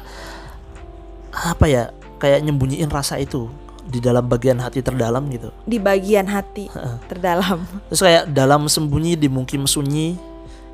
[1.33, 1.89] apa ya?
[2.19, 3.49] Kayak nyembunyiin rasa itu
[3.81, 5.49] di dalam bagian hati terdalam gitu.
[5.65, 6.69] di bagian hati
[7.09, 10.13] terdalam Terus kayak dalam sembunyi di mungkin sunyi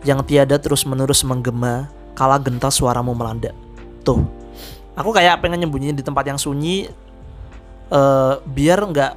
[0.02, 3.54] yang tiada terus menerus menggema kala gentar suaramu melanda.
[4.02, 4.26] Tuh,
[4.94, 6.90] aku kayak pengen nyembunyiin di tempat yang sunyi
[7.88, 9.14] eh biar nggak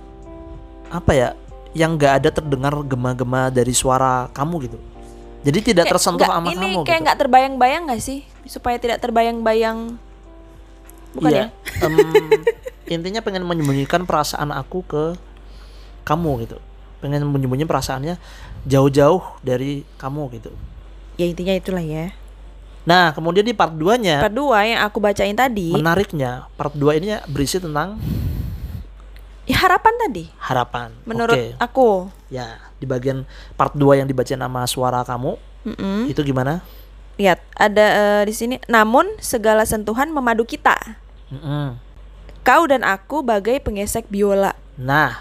[0.91, 1.29] apa ya,
[1.73, 4.79] yang nggak ada terdengar gema-gema dari suara kamu gitu.
[5.41, 7.05] Jadi tidak Kayak tersentuh nggak- sama ini kamu kayak gitu.
[7.07, 9.97] nggak terbayang-bayang gak sih supaya tidak terbayang-bayang
[11.17, 11.95] bukan Iya, ya em,
[13.01, 15.05] intinya pengen menyembunyikan perasaan aku ke
[16.05, 16.61] kamu gitu.
[17.01, 18.21] Pengen menyembunyikan perasaannya
[18.63, 20.53] jauh-jauh dari kamu gitu.
[21.21, 22.17] Ya intinya itulah ya
[22.81, 27.13] Nah, kemudian di part 2-nya part dua yang aku bacain tadi menariknya, part 2 ini
[27.29, 28.01] berisi tentang
[29.45, 30.89] ya harapan tadi harapan.
[31.05, 31.89] menurut Oke, aku
[32.33, 35.37] ya di bagian part 2 yang dibaca nama suara kamu
[35.69, 36.09] Mm-mm.
[36.09, 36.65] itu gimana?
[37.21, 40.81] lihat ada eh, di sini namun segala sentuhan memadu kita
[41.29, 41.77] Mm-mm.
[42.41, 45.21] kau dan aku bagai penggesek biola Nah,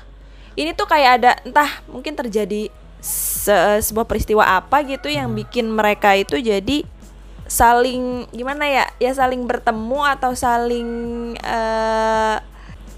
[0.55, 6.15] ini tuh kayak ada entah mungkin terjadi se- sebuah peristiwa apa gitu yang bikin mereka
[6.15, 6.83] itu jadi
[7.49, 10.89] saling gimana ya ya saling bertemu atau saling
[11.39, 12.35] eh,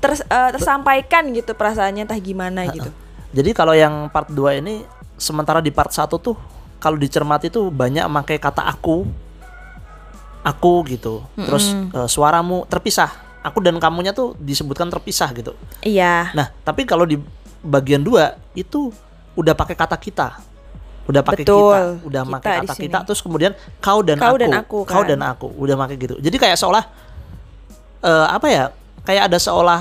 [0.03, 2.91] ters- eh, tersampaikan gitu perasaannya entah gimana gitu
[3.31, 4.83] jadi kalau yang part 2 ini
[5.15, 6.35] sementara di part 1 tuh
[6.81, 9.07] kalau dicermati tuh banyak pakai kata aku
[10.41, 11.21] aku gitu.
[11.37, 13.13] Terus eh, suaramu terpisah.
[13.41, 15.57] Aku dan kamunya tuh disebutkan terpisah gitu.
[15.81, 17.17] iya Nah, tapi kalau di
[17.65, 18.93] bagian 2 itu
[19.33, 20.27] udah pakai kata kita.
[21.03, 24.39] Udah pakai kita, udah pakai kata kita terus kemudian kau dan Kau aku.
[24.39, 25.09] dan aku, Kau kan.
[25.09, 26.15] dan aku udah pakai gitu.
[26.17, 26.85] Jadi kayak seolah
[28.01, 28.65] eh, apa ya?
[29.01, 29.79] Kayak ada seolah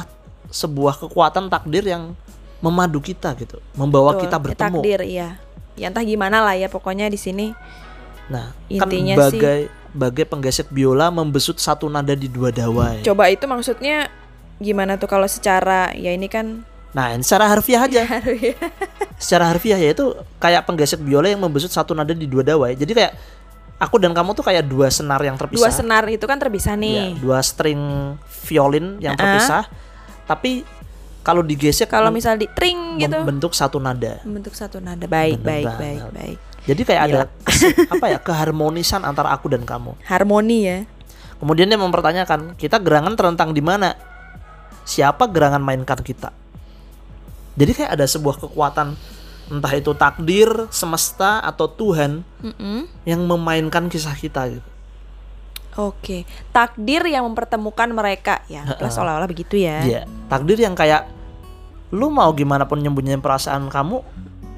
[0.49, 2.17] sebuah kekuatan takdir yang
[2.59, 4.77] memadu kita gitu, membawa Betul, kita ya bertemu.
[4.77, 5.29] takdir iya
[5.73, 7.57] ya entah gimana lah ya pokoknya di sini
[8.29, 9.61] Nah, Intinya kan sih- bagai
[9.91, 13.01] bagai penggesek biola membesut satu nada di dua dawai.
[13.01, 14.07] coba itu maksudnya
[14.57, 18.03] gimana tuh kalau secara ya ini kan Nah, secara harfiah aja.
[19.23, 22.73] secara harfiah ya itu kayak penggesek biola yang membesut satu nada di dua dawai.
[22.73, 23.13] Jadi kayak
[23.79, 25.61] aku dan kamu tuh kayak dua senar yang terpisah.
[25.61, 27.81] dua senar itu kan terpisah Ya, nih dua string
[28.43, 29.19] violin yang Ah.
[29.19, 29.63] terpisah.
[30.27, 30.65] Tapi
[31.21, 34.19] kalau digesek kalau misal di tring gitu membentuk satu nada.
[34.23, 35.79] membentuk satu nada baik Bener baik banget.
[35.79, 37.21] baik baik Jadi kayak ada
[37.95, 39.95] apa ya keharmonisan antara aku dan kamu.
[40.03, 40.79] harmoni ya
[41.37, 43.97] Kemudian dia mempertanyakan, kita gerangan terentang di mana?
[44.83, 46.37] Siapa gerangan mainkan kita?
[47.59, 48.95] Jadi kayak ada sebuah kekuatan
[49.51, 52.87] entah itu takdir, semesta atau Tuhan Mm-mm.
[53.03, 54.69] yang memainkan kisah kita gitu.
[55.79, 58.91] Oke, takdir yang mempertemukan mereka ya, Heeh.
[58.91, 59.83] seolah-olah begitu ya.
[59.87, 61.07] Iya, takdir yang kayak
[61.91, 64.03] lu mau gimana pun nyembunyiin perasaan kamu,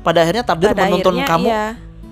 [0.05, 1.67] pada akhirnya takdir Pada menuntun akhirnya, kamu iya.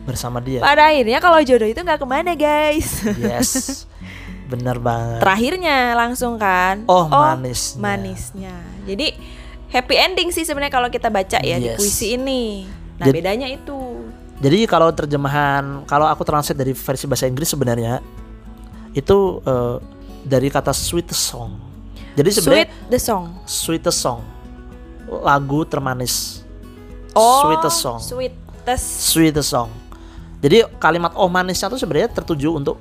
[0.05, 0.61] bersama dia.
[0.61, 3.05] Pada akhirnya kalau jodoh itu nggak ke mana guys.
[3.17, 3.85] Yes.
[4.53, 5.21] Bener banget.
[5.23, 6.83] Terakhirnya langsung kan.
[6.91, 7.79] Oh, manisnya.
[7.81, 8.57] Manisnya.
[8.85, 9.15] Jadi
[9.71, 11.79] happy ending sih sebenarnya kalau kita baca ya di Yes.
[11.79, 12.67] puisi ini.
[12.99, 13.79] Nah Jad- bedanya itu.
[14.41, 18.01] Jadi kalau terjemahan kalau aku translate dari versi bahasa Inggris sebenarnya
[18.91, 19.77] itu eh,
[20.23, 21.57] dari kata sweet song.
[22.13, 23.25] Jadi sebenarnya Sweet the song.
[23.45, 24.21] sweetest song.
[25.07, 26.43] Lagu termanis.
[27.13, 27.99] Oh, sweetest song.
[27.99, 28.87] Sweetest.
[29.07, 29.71] Sweetest song.
[30.41, 32.81] Jadi kalimat oh manisnya tuh sebenarnya tertuju untuk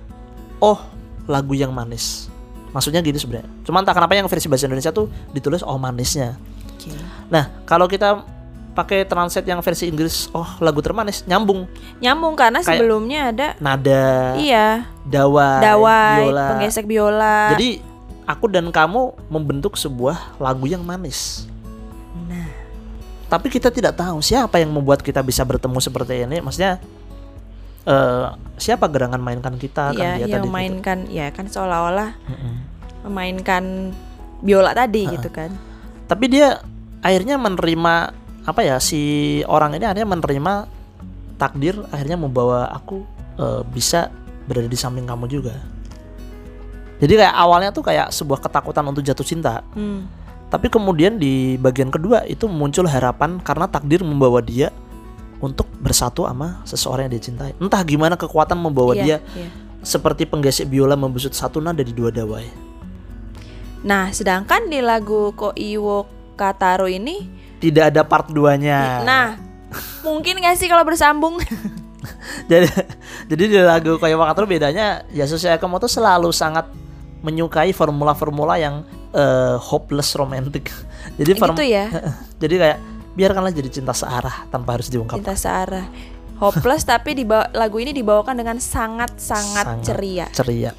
[0.58, 0.80] oh
[1.26, 2.28] lagu yang manis.
[2.70, 3.50] Maksudnya gitu sebenarnya.
[3.64, 6.38] Cuman entah kenapa yang versi bahasa Indonesia tuh ditulis oh manisnya.
[6.80, 6.96] Oke.
[7.28, 8.24] Nah, kalau kita
[8.70, 11.68] pakai translate yang versi Inggris, oh lagu termanis nyambung.
[12.00, 16.46] Nyambung karena Kayak- sebelumnya ada Nada, iya, dawai, dawai, biola.
[16.50, 17.52] penggesek biola.
[17.52, 17.84] Jadi
[18.24, 21.44] aku dan kamu membentuk sebuah lagu yang manis.
[22.24, 22.48] nah,
[23.28, 26.40] Tapi kita tidak tahu siapa yang membuat kita bisa bertemu seperti ini.
[26.40, 26.80] Maksudnya
[27.84, 30.52] eh siapa gerangan mainkan kita kan iya dia yang tadi gitu.
[30.52, 32.54] mainkan ya kan seolah-olah Mm-mm.
[33.04, 33.96] memainkan
[34.40, 35.52] biola tadi gitu kan.
[36.10, 36.66] Tapi dia
[37.06, 37.94] akhirnya menerima
[38.50, 39.00] apa ya si
[39.46, 40.54] orang ini akhirnya menerima
[41.38, 43.06] takdir akhirnya membawa aku
[43.38, 44.10] eh, bisa
[44.50, 45.56] berada di samping kamu juga.
[47.00, 49.64] Jadi kayak awalnya tuh kayak sebuah ketakutan untuk jatuh cinta.
[49.72, 50.10] Hmm.
[50.50, 54.74] Tapi kemudian di bagian kedua itu muncul harapan karena takdir membawa dia
[55.40, 57.52] untuk bersatu sama seseorang yang dia cintai.
[57.62, 59.48] Entah gimana kekuatan membawa Iya, dia iya.
[59.86, 62.69] seperti penggesek biola membusut satu nada di dua dawai.
[63.80, 66.04] Nah, sedangkan di lagu Koiwo
[66.36, 67.28] Kataro ini,
[67.60, 69.04] Tidak ada part 2-nya.
[69.04, 69.36] nah,
[70.04, 71.40] mungkin gak sih kalau bersambung?
[72.52, 72.68] jadi
[73.28, 76.72] jadi di lagu Koyo Wakataro bedanya Yasushi Akamoto selalu sangat
[77.20, 80.72] menyukai formula-formula yang eh, hopeless romantic.
[81.20, 81.92] Jadi form- gitu ya,
[82.44, 82.78] jadi kayak
[83.18, 85.20] biarkanlah jadi cinta searah tanpa harus diungkap.
[85.20, 85.84] cinta searah.
[86.40, 90.26] Hopeless tapi di lagu ini dibawakan dengan sangat-sangat Sangat ceria.
[90.32, 90.72] Ceria.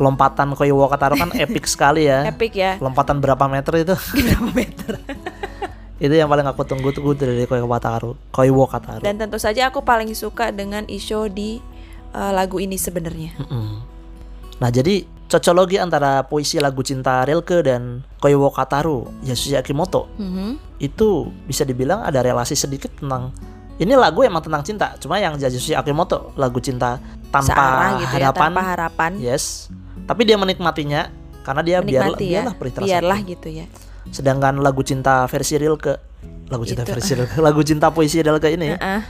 [0.00, 2.24] Lompatan Koyo Wakataro kan epic sekali ya.
[2.26, 2.80] Epic ya.
[2.80, 3.94] Lompatan berapa meter itu?
[4.16, 4.92] Berapa meter?
[6.04, 8.16] itu yang paling aku tunggu-tunggu dari Koyo Wakataro.
[8.32, 9.04] Koyo Wakataro.
[9.04, 11.60] Dan tentu saja aku paling suka dengan Isho di
[12.10, 13.36] uh, lagu ini sebenarnya.
[14.56, 20.80] Nah jadi cocologi antara puisi lagu cinta Rilke dan Koyo Wakataro Yasushi Akimoto Mhm.
[20.80, 23.30] itu bisa dibilang ada relasi sedikit tentang
[23.76, 26.98] ini lagu emang tentang cinta cuma yang Yasushi Akimoto lagu cinta
[27.30, 29.10] tanpa Searah gitu ya, harapan tanpa harapan.
[29.16, 29.70] yes
[30.10, 31.06] tapi dia menikmatinya
[31.46, 32.42] karena dia Menikmati ya.
[32.42, 32.88] biarlah perih terasa.
[32.90, 33.66] Biarlah gitu ya.
[34.10, 35.94] sedangkan lagu cinta versi Rilke
[36.50, 36.90] lagu cinta Itu.
[36.98, 39.00] versi Rilke lagu cinta puisi Rilke ini Heeh.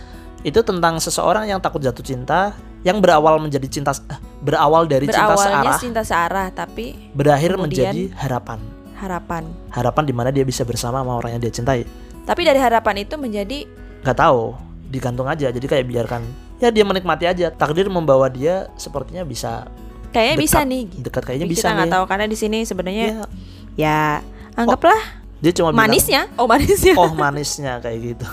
[0.45, 2.53] itu tentang seseorang yang takut jatuh cinta
[2.85, 8.61] yang berawal menjadi cinta eh, berawal dari cinta searah cinta searah tapi berakhir menjadi harapan
[9.01, 9.49] harapan.
[9.73, 11.89] harapan di mana dia bisa bersama sama orang yang dia cintai
[12.29, 13.65] Tapi dari harapan itu menjadi
[14.05, 14.53] nggak tahu
[14.93, 16.23] digantung aja jadi kayak biarkan
[16.61, 19.65] ya dia menikmati aja takdir membawa dia sepertinya bisa
[20.11, 20.45] kayaknya Dekat.
[20.45, 20.83] bisa nih.
[20.85, 21.03] Gitu.
[21.03, 23.23] dekat kayaknya Tapi bisa kita nggak tahu karena di sini sebenarnya Ya,
[23.77, 23.99] ya
[24.55, 25.01] anggaplah
[25.41, 26.23] dia cuma bilang, manisnya.
[26.37, 26.95] Oh manisnya.
[26.99, 28.27] oh manisnya kayak gitu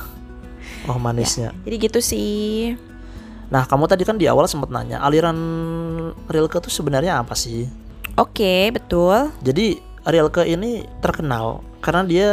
[0.86, 2.76] oh manisnya Jadi gitu sih.
[3.48, 5.38] nah kamu tadi kan di awal sempat nanya aliran
[6.28, 7.64] Rilke tuh sebenarnya apa sih
[8.18, 9.30] Oke betul.
[9.40, 12.30] jadi Rilke ini terkenal karena dia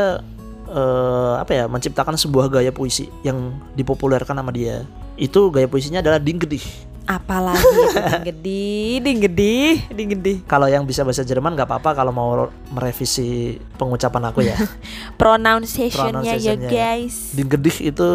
[0.66, 4.82] eh, apa ya menciptakan sebuah gaya puisi yang dipopulerkan sama dia
[5.14, 6.62] itu gaya puisinya adalah dinggedih
[7.04, 8.72] Apalagi itu ding gede,
[9.04, 9.56] ding gede,
[9.92, 10.32] ding gede.
[10.48, 14.56] kalau yang bisa bahasa Jerman nggak apa-apa kalau mau merevisi pengucapan aku ya
[15.20, 16.70] Pronunciation-nya ya ya.
[16.70, 17.36] guys.
[17.36, 18.08] Dinggedih itu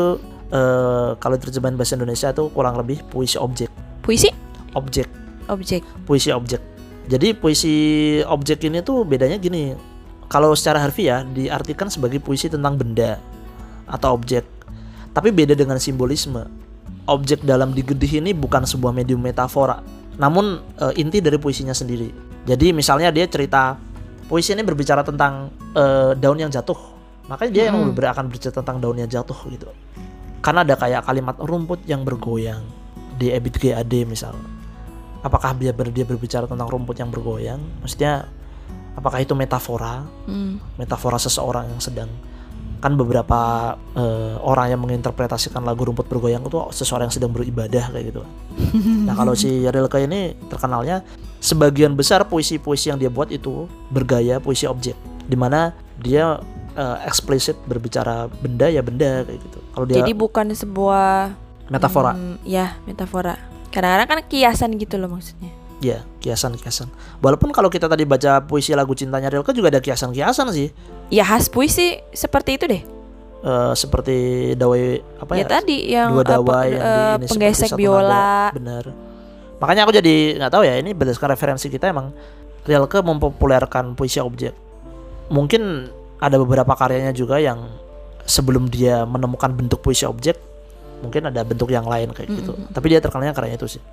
[0.49, 3.69] eh, kalau terjemahan bahasa Indonesia itu kurang lebih puisi objek
[4.02, 4.34] Puisi
[4.73, 5.06] objek
[5.49, 5.82] objek.
[6.06, 6.62] puisi objek
[7.10, 7.73] jadi puisi
[8.25, 9.73] objek ini tuh bedanya gini
[10.30, 13.17] kalau secara harfiah diartikan sebagai puisi tentang benda
[13.89, 14.45] atau objek
[15.10, 16.45] tapi beda dengan simbolisme
[17.10, 19.82] objek dalam digedih ini bukan sebuah medium metafora.
[20.22, 22.10] Namun eh, inti dari puisinya sendiri.
[22.45, 23.76] Jadi misalnya dia cerita
[24.30, 26.78] puisi ini berbicara tentang eh, daun yang jatuh.
[27.30, 27.98] Makanya dia yang Mm-mm.
[27.98, 29.69] ber- akan bercerita tentang daun yang jatuh gitu.
[30.39, 32.62] Karena ada kayak kalimat rumput yang bergoyang.
[33.19, 34.34] Di Ebit GAD misal.
[35.19, 37.60] Apakah dia ber- dia berbicara tentang rumput yang bergoyang?
[37.84, 38.26] Maksudnya
[38.95, 40.08] apakah itu metafora?
[40.26, 40.58] Hmm.
[40.80, 42.10] metafora seseorang yang sedang
[42.80, 48.15] kan beberapa eh, orang yang menginterpretasikan lagu rumput bergoyang itu seseorang yang sedang beribadah kayak
[48.15, 48.22] gitu
[49.08, 51.04] nah kalau si Rilke ini terkenalnya
[51.44, 54.96] sebagian besar puisi-puisi yang dia buat itu bergaya puisi objek
[55.28, 56.39] di mana dia
[56.74, 61.32] eh, eksplisit berbicara benda ya benda kayak gitu kalau dia Jadi bukan sebuah
[61.70, 63.38] metafora hmm, ya, metafora.
[63.70, 65.54] Kadang-kadang kan kiasan gitu loh maksudnya.
[65.80, 66.92] Ya, kiasan-kiasan.
[67.24, 70.76] Walaupun kalau kita tadi baca puisi lagu cintanya Rilke juga ada kiasan-kiasan sih.
[71.08, 72.84] Ya khas puisi seperti itu deh.
[73.39, 75.46] Eh, seperti dawai apa ya, ya?
[75.48, 78.12] tadi yang dua apa, dawai yang eh, di ini seperti penggesek biola.
[78.12, 78.56] nada.
[78.60, 78.86] Bener.
[79.63, 82.12] Makanya aku jadi nggak tahu ya ini berdasarkan referensi kita emang
[82.68, 84.52] Rilke mempopulerkan puisi objek.
[85.32, 85.88] Mungkin
[86.20, 87.63] ada beberapa karyanya juga yang
[88.28, 90.36] sebelum dia menemukan bentuk puisi objek
[91.00, 92.60] mungkin ada bentuk yang lain kayak gitu.
[92.76, 93.84] Tapi dia terkenalnya karyanya itu sih.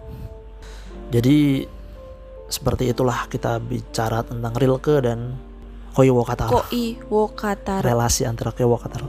[1.14, 1.62] Jadi
[2.46, 5.34] seperti itulah kita bicara tentang Rilke dan
[5.92, 6.68] Koyo Wakataro.
[6.68, 7.82] Koi Wokataro.
[7.82, 9.08] Relasi antara Koyo Wakataro.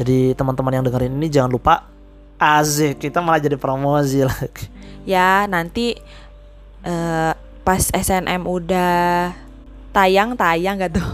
[0.00, 1.84] Jadi teman-teman yang dengerin ini jangan lupa
[2.40, 4.66] Azik kita malah jadi promosi lagi.
[5.04, 5.92] Ya, nanti
[6.80, 9.30] eh, pas SNM udah
[9.92, 11.08] tayang tayang gak tuh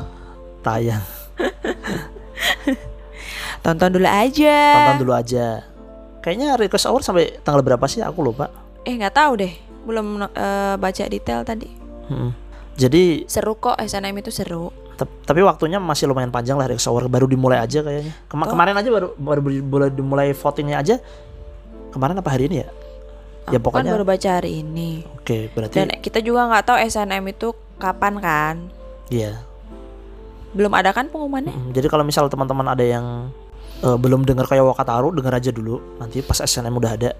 [0.62, 1.02] Tayang.
[3.66, 5.66] tonton dulu aja Tonton dulu aja.
[6.22, 8.02] Kayaknya request hour sampai tanggal berapa sih?
[8.02, 8.50] Aku lupa.
[8.82, 9.54] eh nggak tahu deh
[9.86, 11.70] belum eh, baca detail tadi
[12.06, 12.30] Mm-mm.
[12.76, 17.04] Jadi seru kok SNM itu seru tapi waktunya masih lumayan panjang lah hour.
[17.04, 18.16] Baru dimulai aja kayaknya.
[18.26, 18.52] Kema- Oh.
[18.52, 20.96] Kemarin aja baru baru boleh dimulai votingnya aja.
[21.92, 22.68] Kemarin apa hari ini ya?
[23.46, 23.92] Ya Aku kan pokoknya.
[23.92, 28.54] baru baca hari ini Oke, berarti dan kita juga nggak tahu SNM itu kapan kan
[29.06, 29.38] iya.
[30.50, 33.30] belum ada kan pengumumannya Mm, Jadi kalau misal teman-teman ada yang
[33.80, 35.78] eh, belum dengar kayak Wakataru, dengar aja dulu.
[35.96, 37.10] Nanti pas SNM udah ada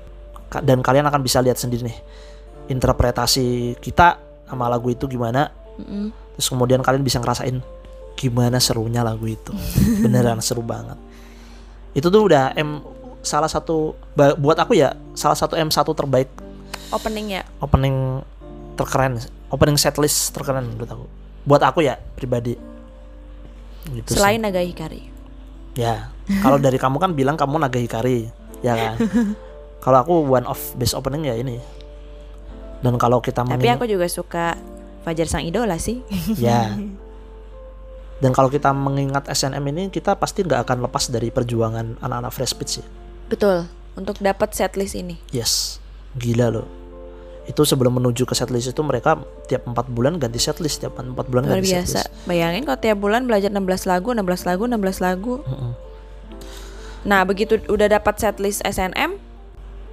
[0.62, 1.98] dan kalian akan bisa lihat sendiri nih
[2.66, 5.50] interpretasi kita sama lagu itu gimana.
[5.76, 6.12] Mm-mm.
[6.38, 7.61] Terus kemudian kalian bisa ngerasain
[8.16, 9.52] gimana serunya lagu itu.
[10.05, 10.98] Beneran seru banget.
[11.96, 12.83] Itu tuh udah M
[13.24, 16.31] salah satu buat aku ya salah satu M1 terbaik
[16.94, 18.22] opening ya opening
[18.79, 19.18] terkeren
[19.50, 21.07] opening setlist terkeren menurut aku
[21.42, 22.55] buat aku ya pribadi
[23.90, 24.22] gitu sih.
[24.22, 25.16] selain Naga Hikari
[25.76, 26.09] Ya,
[26.40, 28.33] kalau dari kamu kan bilang kamu Naga Hikari,
[28.64, 28.94] ya kan?
[29.85, 31.61] kalau aku one of best opening ya ini.
[32.79, 34.55] Dan kalau kita tapi aku juga suka
[35.03, 36.03] Fajar Sang Idola sih
[36.39, 36.75] ya.
[38.17, 42.55] Dan kalau kita mengingat SNM ini, kita pasti nggak akan lepas dari perjuangan anak-anak Fresh
[42.55, 42.87] Pitch ya.
[43.27, 45.77] betul untuk dapat setlist ini Yes,
[46.15, 46.67] gila loh.
[47.45, 51.45] Itu sebelum menuju ke setlist itu mereka tiap empat bulan ganti setlist, tiap empat bulan
[51.45, 52.25] luar ganti biasa setlist.
[52.25, 55.73] bayangin kalau tiap bulan belajar 16 lagu 16 lagu 16 lagu Mm-mm.
[57.03, 59.15] nah begitu udah dapat setlist SNM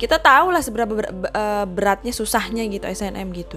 [0.03, 3.55] kita tahu lah seberapa ber- be- eh, beratnya susahnya gitu SNM gitu.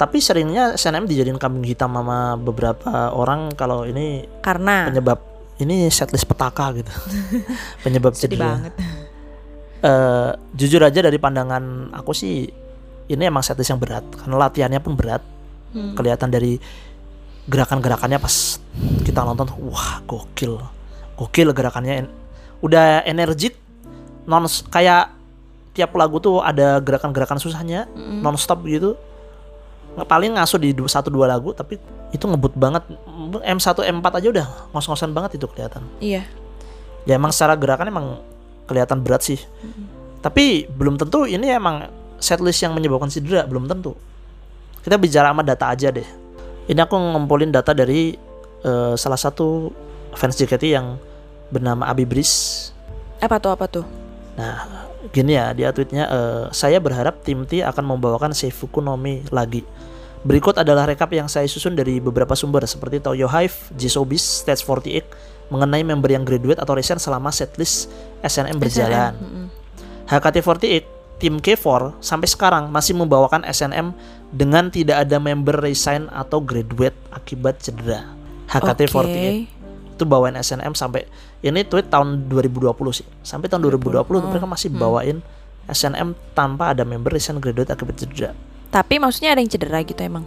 [0.00, 4.88] Tapi seringnya SNM dijadiin kambing hitam sama beberapa orang kalau ini karena.
[4.88, 5.20] penyebab
[5.60, 6.88] ini setlist petaka gitu.
[7.84, 8.72] Penyebab sedih cedera banget.
[9.84, 12.48] Eh, jujur aja dari pandangan aku sih
[13.12, 14.08] ini emang setlist yang berat.
[14.16, 15.20] Karena latihannya pun berat.
[15.72, 15.96] Hmm.
[15.96, 16.60] kelihatan dari
[17.48, 18.60] gerakan-gerakannya pas
[19.04, 20.60] kita nonton wah gokil.
[21.16, 21.94] Gokil gerakannya.
[22.04, 22.12] En-
[22.60, 23.56] udah energik
[24.24, 25.21] non kayak
[25.72, 28.20] tiap lagu tuh ada gerakan-gerakan susahnya Mm-mm.
[28.20, 28.96] non stop gitu
[30.08, 31.76] paling ngasuh di satu dua lagu tapi
[32.12, 32.84] itu ngebut banget.
[33.44, 35.84] M1 M4 aja udah ngos-ngosan banget itu kelihatan.
[36.00, 36.24] Iya.
[37.08, 38.06] Ya emang secara gerakan emang
[38.68, 39.40] kelihatan berat sih.
[40.24, 41.88] Tapi belum tentu ini emang
[42.22, 43.96] setlist yang menyebabkan cedera belum tentu.
[44.80, 46.08] Kita bicara sama data aja deh.
[46.68, 48.16] Ini aku ngumpulin data dari
[48.64, 49.68] eh, salah satu
[50.16, 50.96] fans JKT yang
[51.52, 52.72] bernama Abi Bris
[53.22, 53.86] apa tuh apa tuh?
[54.34, 59.26] Nah, gini ya dia tweetnya eh, saya berharap tim T akan membawakan Seifuku no Mi
[59.34, 59.66] lagi.
[60.22, 65.50] Berikut adalah rekap yang saya susun dari beberapa sumber seperti Toyo Hive, Jisobis, Stage 48
[65.50, 67.90] mengenai member yang graduate atau resign selama setlist
[68.22, 69.18] SNM berjalan.
[69.18, 69.46] SNM, mm-mm.
[70.06, 70.84] HKT48
[71.18, 73.94] tim K4 sampai sekarang masih membawakan SNM
[74.30, 78.06] dengan tidak ada member resign atau graduate akibat cedera.
[78.50, 79.46] HKT48 Oke.
[79.98, 81.06] itu bawain SNM sampai
[81.42, 83.06] ini tweet tahun 2020 sih.
[83.26, 85.18] Sampai tahun 2020 tuh mereka masih bawain
[85.66, 88.32] SNM tanpa ada member recent graduate akibat cedera
[88.72, 90.24] tapi maksudnya ada yang cedera gitu emang?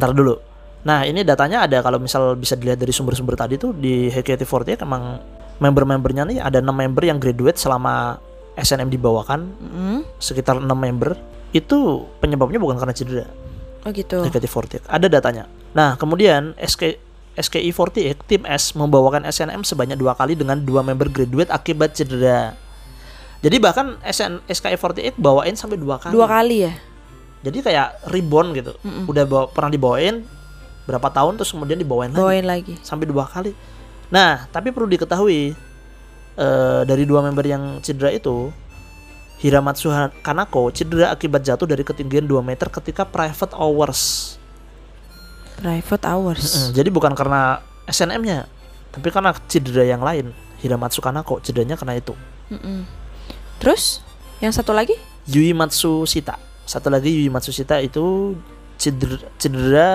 [0.00, 0.40] Ntar dulu.
[0.88, 5.20] Nah ini datanya ada kalau misal bisa dilihat dari sumber-sumber tadi tuh di HKT48 emang
[5.60, 8.16] member-membernya nih ada 6 member yang graduate selama
[8.56, 9.40] SNM dibawakan.
[9.60, 9.98] Mm-mm.
[10.16, 11.12] sekitar 6 member.
[11.52, 13.28] Itu penyebabnya bukan karena cedera.
[13.84, 14.24] Oh gitu.
[14.24, 15.44] HKT48 ada datanya.
[15.76, 21.48] Nah kemudian SK SKI48 tim S membawakan SNM sebanyak dua kali dengan dua member graduate
[21.48, 22.52] akibat cedera.
[23.42, 26.12] Jadi bahkan SN SKI48 bawain sampai dua kali.
[26.14, 26.72] Dua kali ya?
[27.42, 28.72] Jadi kayak rebound gitu.
[28.86, 29.10] Mm-mm.
[29.10, 30.22] udah bawa, pernah dibawain
[30.86, 32.22] berapa tahun terus kemudian dibawain lagi.
[32.22, 32.74] Bawain lagi.
[32.84, 33.56] Sampai dua kali.
[34.14, 35.56] Nah tapi perlu diketahui
[36.38, 38.52] eh, dari dua member yang cedera itu
[39.42, 39.90] Hiramatsu
[40.22, 44.38] Kanako cedera akibat jatuh dari ketinggian 2 meter ketika private hours
[45.62, 48.50] private hours Mm, jadi bukan karena SNM-nya,
[48.90, 50.34] tapi karena cedera yang lain.
[50.62, 52.14] Hiramatsu Kanako cederanya karena itu.
[52.50, 52.84] Mm-mm.
[53.62, 54.02] terus
[54.42, 54.98] yang satu lagi
[55.30, 56.38] Yui Matsushita.
[56.66, 58.34] Satu lagi Yui Matsushita itu
[58.78, 59.88] cedera, cedera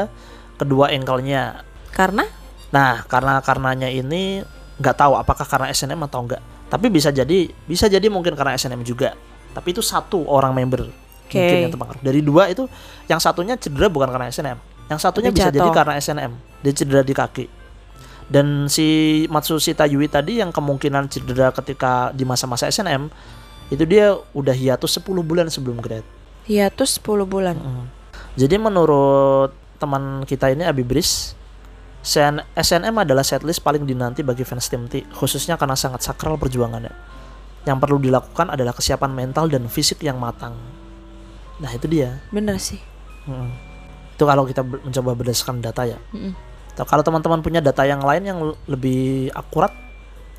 [0.55, 1.63] kedua ankle-nya.
[1.91, 2.27] karena
[2.67, 4.43] Nah, karena karenanya ini
[4.77, 6.41] nggak tahu apakah karena SNM atau enggak.
[6.67, 9.15] Tapi bisa jadi bisa jadi mungkin karena SNM juga.
[9.55, 11.39] Tapi itu satu orang member Oke.
[11.39, 12.01] mungkin yang terpengaruh.
[12.03, 12.67] Dari dua itu
[13.07, 14.59] yang satunya cedera bukan karena SNM.
[14.87, 15.57] Yang satunya Tapi bisa jatuh.
[15.59, 16.31] jadi karena SNM.
[16.63, 17.45] Dia cedera di kaki.
[18.27, 23.07] Dan si Matsushita Yui tadi yang kemungkinan cedera ketika di masa-masa SNM
[23.67, 26.03] itu dia udah hiatus 10 bulan sebelum grad.
[26.47, 27.85] hiatus 10 bulan Mm.
[28.39, 31.35] Jadi menurut teman kita ini Abibris
[31.99, 36.93] SN SNM adalah setlist paling dinanti bagi fans tim T, khususnya karena sangat sakral perjuangannya.
[37.67, 40.55] Yang perlu dilakukan adalah kesiapan mental dan fisik yang matang.
[41.59, 42.23] Nah itu dia.
[42.31, 42.79] bener sih
[43.27, 43.51] Mm.
[44.17, 46.01] Itu kalau kita mencoba berdasarkan data ya.
[46.73, 49.69] Atau kalau teman-teman punya data yang lain yang lebih akurat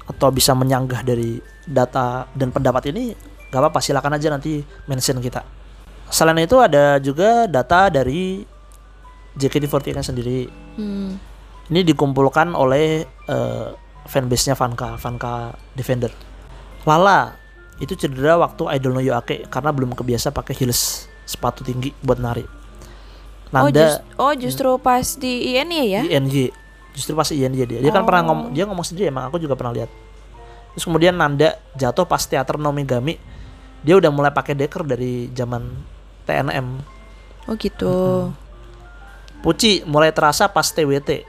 [0.09, 3.15] atau bisa menyanggah dari data dan pendapat ini,
[3.55, 4.59] gak apa-apa silakan aja nanti
[4.91, 5.47] mention kita.
[6.11, 8.43] Selain itu ada juga data dari
[9.39, 10.51] JKT48 sendiri.
[10.75, 11.15] Hmm.
[11.69, 13.69] Ini dikumpulkan oleh eh,
[14.09, 16.11] fanbase-nya Vanka, Vanka Defender.
[16.89, 17.37] Lala
[17.79, 22.43] itu cedera waktu Idol no Yoake karena belum kebiasa pakai heels sepatu tinggi buat nari.
[23.49, 26.03] Oh, Nanda jus- oh justru pas di INY ya?
[26.05, 26.53] INJ
[26.93, 27.79] justru pas INJ dia.
[27.81, 28.27] Dia kan pernah Oh.
[28.33, 29.89] ngomong dia ngomong sendiri emang aku juga pernah lihat.
[30.77, 33.17] Terus kemudian Nanda jatuh pas teater Nomigami
[33.81, 35.65] dia udah mulai pakai deker dari zaman
[36.27, 36.99] TNM
[37.49, 38.29] Oh gitu.
[39.41, 41.25] Puci mulai terasa pas TWT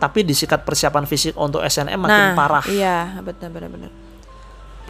[0.00, 2.64] tapi disikat persiapan fisik untuk SNM makin nah, parah.
[2.64, 3.92] Iya, betul benar-benar.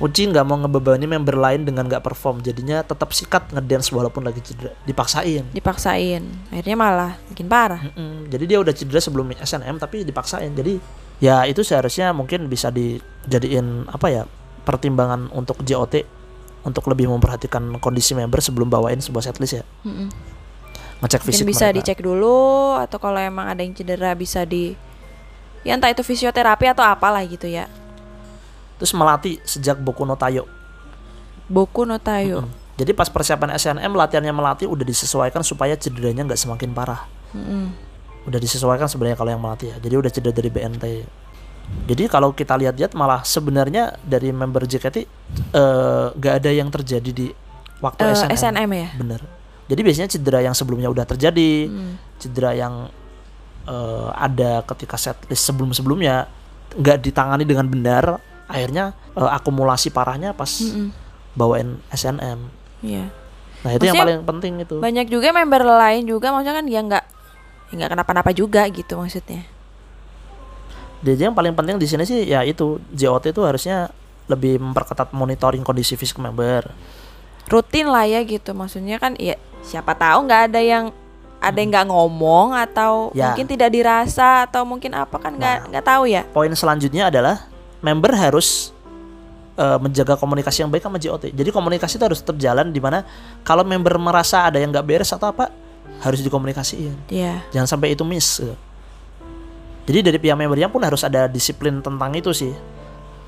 [0.00, 4.40] Puci nggak mau ngebebani member lain dengan nggak perform jadinya tetap sikat ngedance walaupun lagi
[4.40, 6.24] cedera dipaksain Dipaksain.
[6.48, 7.84] Akhirnya malah makin parah.
[7.84, 8.32] Mm-mm.
[8.32, 10.48] Jadi dia udah cedera sebelum SNM tapi dipaksain.
[10.56, 10.80] Jadi
[11.20, 14.22] ya itu seharusnya mungkin bisa dijadiin apa ya
[14.64, 16.00] pertimbangan untuk JOT
[16.64, 19.64] untuk lebih memperhatikan kondisi member sebelum bawain sebuah setlist ya.
[19.84, 20.08] Mm-mm.
[21.04, 21.76] Ngecek Mungkin fisik bisa mereka.
[21.76, 24.72] dicek dulu atau kalau emang ada yang cedera bisa di
[25.60, 27.68] ya entah itu fisioterapi atau apalah gitu ya.
[28.80, 30.48] Terus melatih sejak Boku no Tayo.
[31.46, 32.48] Boku no Tayo.
[32.48, 32.50] Mm.
[32.80, 37.04] Jadi pas persiapan SNM latihannya melatih udah disesuaikan supaya cederanya nggak semakin parah.
[37.36, 37.76] Mm-mm.
[38.24, 39.76] Udah disesuaikan sebenarnya kalau yang melatih ya.
[39.76, 40.84] Jadi udah cedera dari BNT.
[41.86, 47.28] Jadi kalau kita lihat-lihat malah sebenarnya dari member JKT eh, nggak ada yang terjadi di
[47.84, 48.32] waktu Eh, SNM.
[48.32, 48.88] SNM ya.
[48.96, 49.20] Bener.
[49.68, 51.92] Jadi biasanya cedera yang sebelumnya udah terjadi, Mm.
[52.16, 52.88] cedera yang
[53.68, 56.26] eh, ada ketika setlist sebelum-sebelumnya
[56.80, 58.18] nggak ditangani dengan benar,
[58.50, 58.84] akhirnya
[59.14, 60.90] eh, akumulasi parahnya pas Mm-mm.
[61.32, 62.38] bawain SNM.
[62.82, 63.06] Iya.
[63.60, 64.74] Nah itu yang Maksudnya paling penting itu.
[64.76, 67.04] Banyak juga member lain juga maksudnya kan dia nggak
[67.66, 69.46] ya nggak kenapa-napa juga gitu maksudnya.
[71.00, 73.88] Jadi yang paling penting di sini sih ya itu JOT itu harusnya
[74.28, 76.68] lebih memperketat monitoring kondisi fisik member.
[77.48, 80.84] Rutin lah ya gitu maksudnya kan ya siapa tahu nggak ada yang
[81.40, 83.32] ada yang nggak ngomong atau Ya.
[83.32, 85.66] mungkin tidak dirasa atau mungkin apa kan nggak Nah.
[85.68, 86.22] nggak tahu ya.
[86.30, 87.49] Poin selanjutnya adalah
[87.80, 88.72] member harus
[89.56, 91.32] eh, menjaga komunikasi yang baik sama JOT.
[91.32, 93.04] Jadi komunikasi itu harus terjalan di mana
[93.44, 95.48] kalau member merasa ada yang nggak beres atau apa
[96.00, 97.12] harus dikomunikasiin.
[97.12, 97.44] Iya.
[97.52, 98.40] Jangan sampai itu miss.
[98.40, 98.56] gitu.
[99.90, 102.52] Jadi dari pihak membernya pun harus ada disiplin tentang itu sih.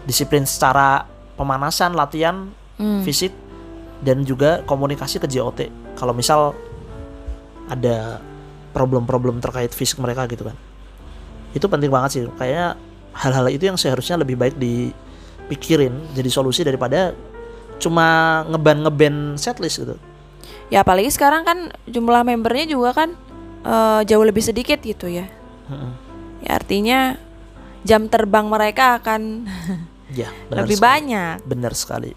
[0.06, 2.48] Disiplin secara pemanasan, latihan,
[2.80, 3.04] Hmm.
[3.04, 3.30] fisik
[4.02, 5.68] dan juga komunikasi ke JOT.
[5.94, 6.56] Kalau misal
[7.68, 8.18] ada
[8.72, 10.56] problem-problem terkait fisik mereka gitu kan.
[11.52, 12.22] Itu penting banget sih.
[12.40, 12.74] Kayaknya
[13.14, 17.12] hal-hal itu yang seharusnya lebih baik dipikirin jadi solusi daripada
[17.76, 18.06] cuma
[18.46, 19.96] ngeban-ngeban setlist gitu.
[20.68, 23.10] Ya apalagi sekarang kan jumlah membernya juga kan
[23.62, 25.26] eh, jauh lebih sedikit gitu ya.
[25.66, 25.92] Mm-mm.
[26.40, 26.98] Ya artinya
[27.82, 29.44] jam terbang mereka akan
[30.12, 30.88] Ya, benar lebih sekali.
[30.88, 31.34] banyak.
[31.42, 32.12] Benar sekali.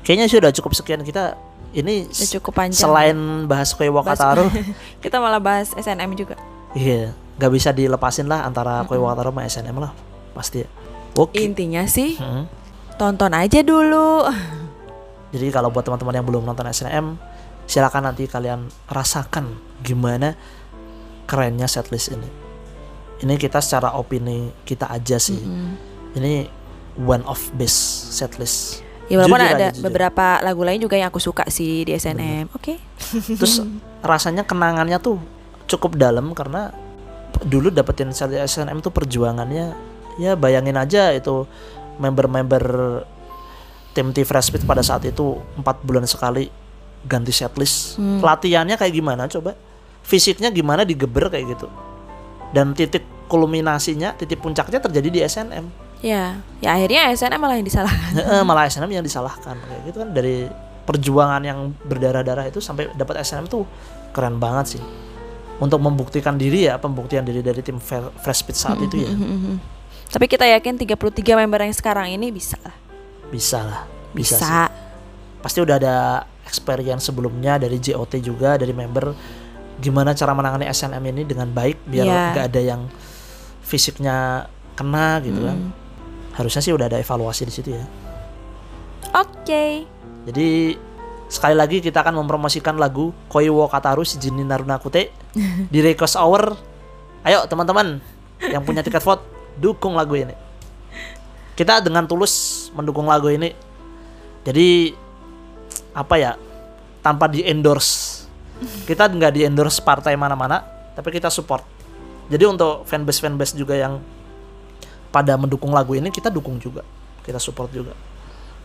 [0.00, 1.36] Kayaknya sudah cukup sekian kita
[1.70, 2.80] ini Udah cukup panjang.
[2.80, 4.48] selain bahas Bahas- Wakataru,
[5.04, 6.36] kita malah bahas SNM juga.
[6.72, 9.92] iya, nggak bisa dilepasin lah antara Koi Wakataru sama SNM lah,
[10.32, 10.62] pasti.
[11.14, 11.38] Oke.
[11.40, 12.44] Intinya sih Mm.
[12.94, 14.22] tonton aja dulu.
[15.34, 17.18] Jadi kalau buat teman-teman yang belum nonton SNM,
[17.66, 19.50] silakan nanti kalian rasakan
[19.82, 20.38] gimana
[21.26, 22.28] kerennya setlist ini.
[23.18, 25.38] Ini kita secara opini kita aja sih.
[25.38, 25.72] Mm.
[26.14, 26.32] Ini
[27.02, 28.82] one of best setlist.
[29.04, 29.84] Ya walaupun Jujur ada aja, jujur.
[29.84, 32.54] beberapa lagu lain juga yang aku suka sih di SNM.
[32.54, 32.78] Oke.
[33.34, 33.58] Terus
[34.06, 35.18] rasanya kenangannya tuh
[35.66, 36.70] cukup dalam karena
[37.42, 39.74] dulu dapetin seri SNM tuh perjuangannya
[40.22, 41.48] ya bayangin aja itu
[41.98, 42.64] member-member
[43.94, 46.50] tim T Fresh Speed pada saat itu empat bulan sekali
[47.04, 47.98] ganti setlist.
[48.00, 48.22] Hmm.
[48.22, 49.58] latihannya kayak gimana coba?
[50.04, 51.66] Fisiknya gimana digeber kayak gitu?
[52.54, 55.66] Dan titik kulminasinya titik puncaknya terjadi di SNM
[56.04, 58.12] Ya, ya akhirnya SNM malah yang disalahkan.
[58.44, 60.12] Malah SNM yang disalahkan kayak gitu kan.
[60.12, 60.44] Dari
[60.84, 63.64] perjuangan yang berdarah-darah itu sampai dapat SNM tuh
[64.12, 64.82] keren banget sih
[65.56, 69.12] untuk membuktikan diri ya pembuktian diri dari tim Fresh Speed saat itu ya
[70.06, 70.94] Tapi kita yakin 33
[71.34, 72.74] member yang sekarang ini bisa lah.
[73.28, 74.46] bisa lah bisa, Bisa.
[74.68, 74.70] sih.
[75.40, 75.96] pasti udah ada
[76.44, 79.10] experience sebelumnya dari JOT juga dari member
[79.74, 82.22] gimana cara menangani SNM ini dengan baik biar Iya.
[82.30, 82.80] nggak ada yang
[83.60, 85.72] fisiknya kena gitu kan Hmm.
[86.32, 87.84] harusnya sih udah ada evaluasi di situ ya
[89.14, 89.86] Oke.
[90.24, 90.74] Jadi
[91.26, 95.10] sekali lagi kita akan mempromosikan lagu Koi wo Kataru si Jinin Narunakute
[95.72, 96.54] di request hour.
[97.24, 97.98] Ayo teman-teman
[98.44, 99.24] yang punya tiket vote
[99.56, 100.36] dukung lagu ini.
[101.54, 103.54] Kita dengan tulus mendukung lagu ini.
[104.44, 104.92] Jadi
[105.94, 106.32] apa ya?
[107.04, 108.24] Tanpa di endorse
[108.86, 110.62] kita nggak di endorse partai mana-mana
[110.94, 111.66] tapi kita support
[112.30, 113.98] jadi untuk fanbase fanbase juga yang
[115.10, 116.86] pada mendukung lagu ini kita dukung juga
[117.26, 117.92] kita support juga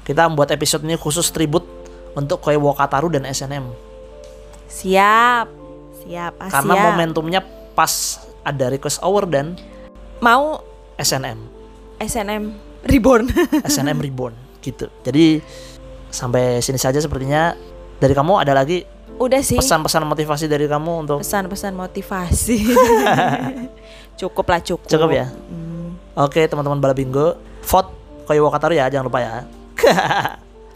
[0.05, 1.65] kita membuat episode ini khusus tribute
[2.17, 3.69] untuk Koi Wakataru dan SNM
[4.69, 5.58] Siap.
[6.01, 6.33] Siap.
[6.37, 7.41] Ah, karena momentumnya
[7.71, 9.55] pas ada request hour dan
[10.17, 10.59] mau
[10.95, 11.37] SNM
[11.97, 12.43] SNM
[12.81, 13.27] reborn.
[13.69, 15.39] SNM Reborn gitu jadi
[16.09, 17.55] sampai sini saja sepertinya
[17.95, 18.83] dari kamu ada lagi
[19.15, 19.55] Udah sih.
[19.55, 22.57] pesan-pesan motivasi dari kamu untuk Pesan-pesan motivasi.
[24.19, 24.87] cukup lah cukup.
[24.87, 25.95] cukup ya Hmm.
[26.17, 27.91] Oke teman-teman bala bingo vote
[28.25, 29.35] Koyo Wakataru ya jangan lupa ya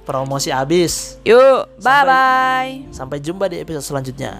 [0.03, 2.71] promosi habis Yuk, Sampai- bye bye.
[2.91, 4.35] sampai jumpa di episode selanjutnya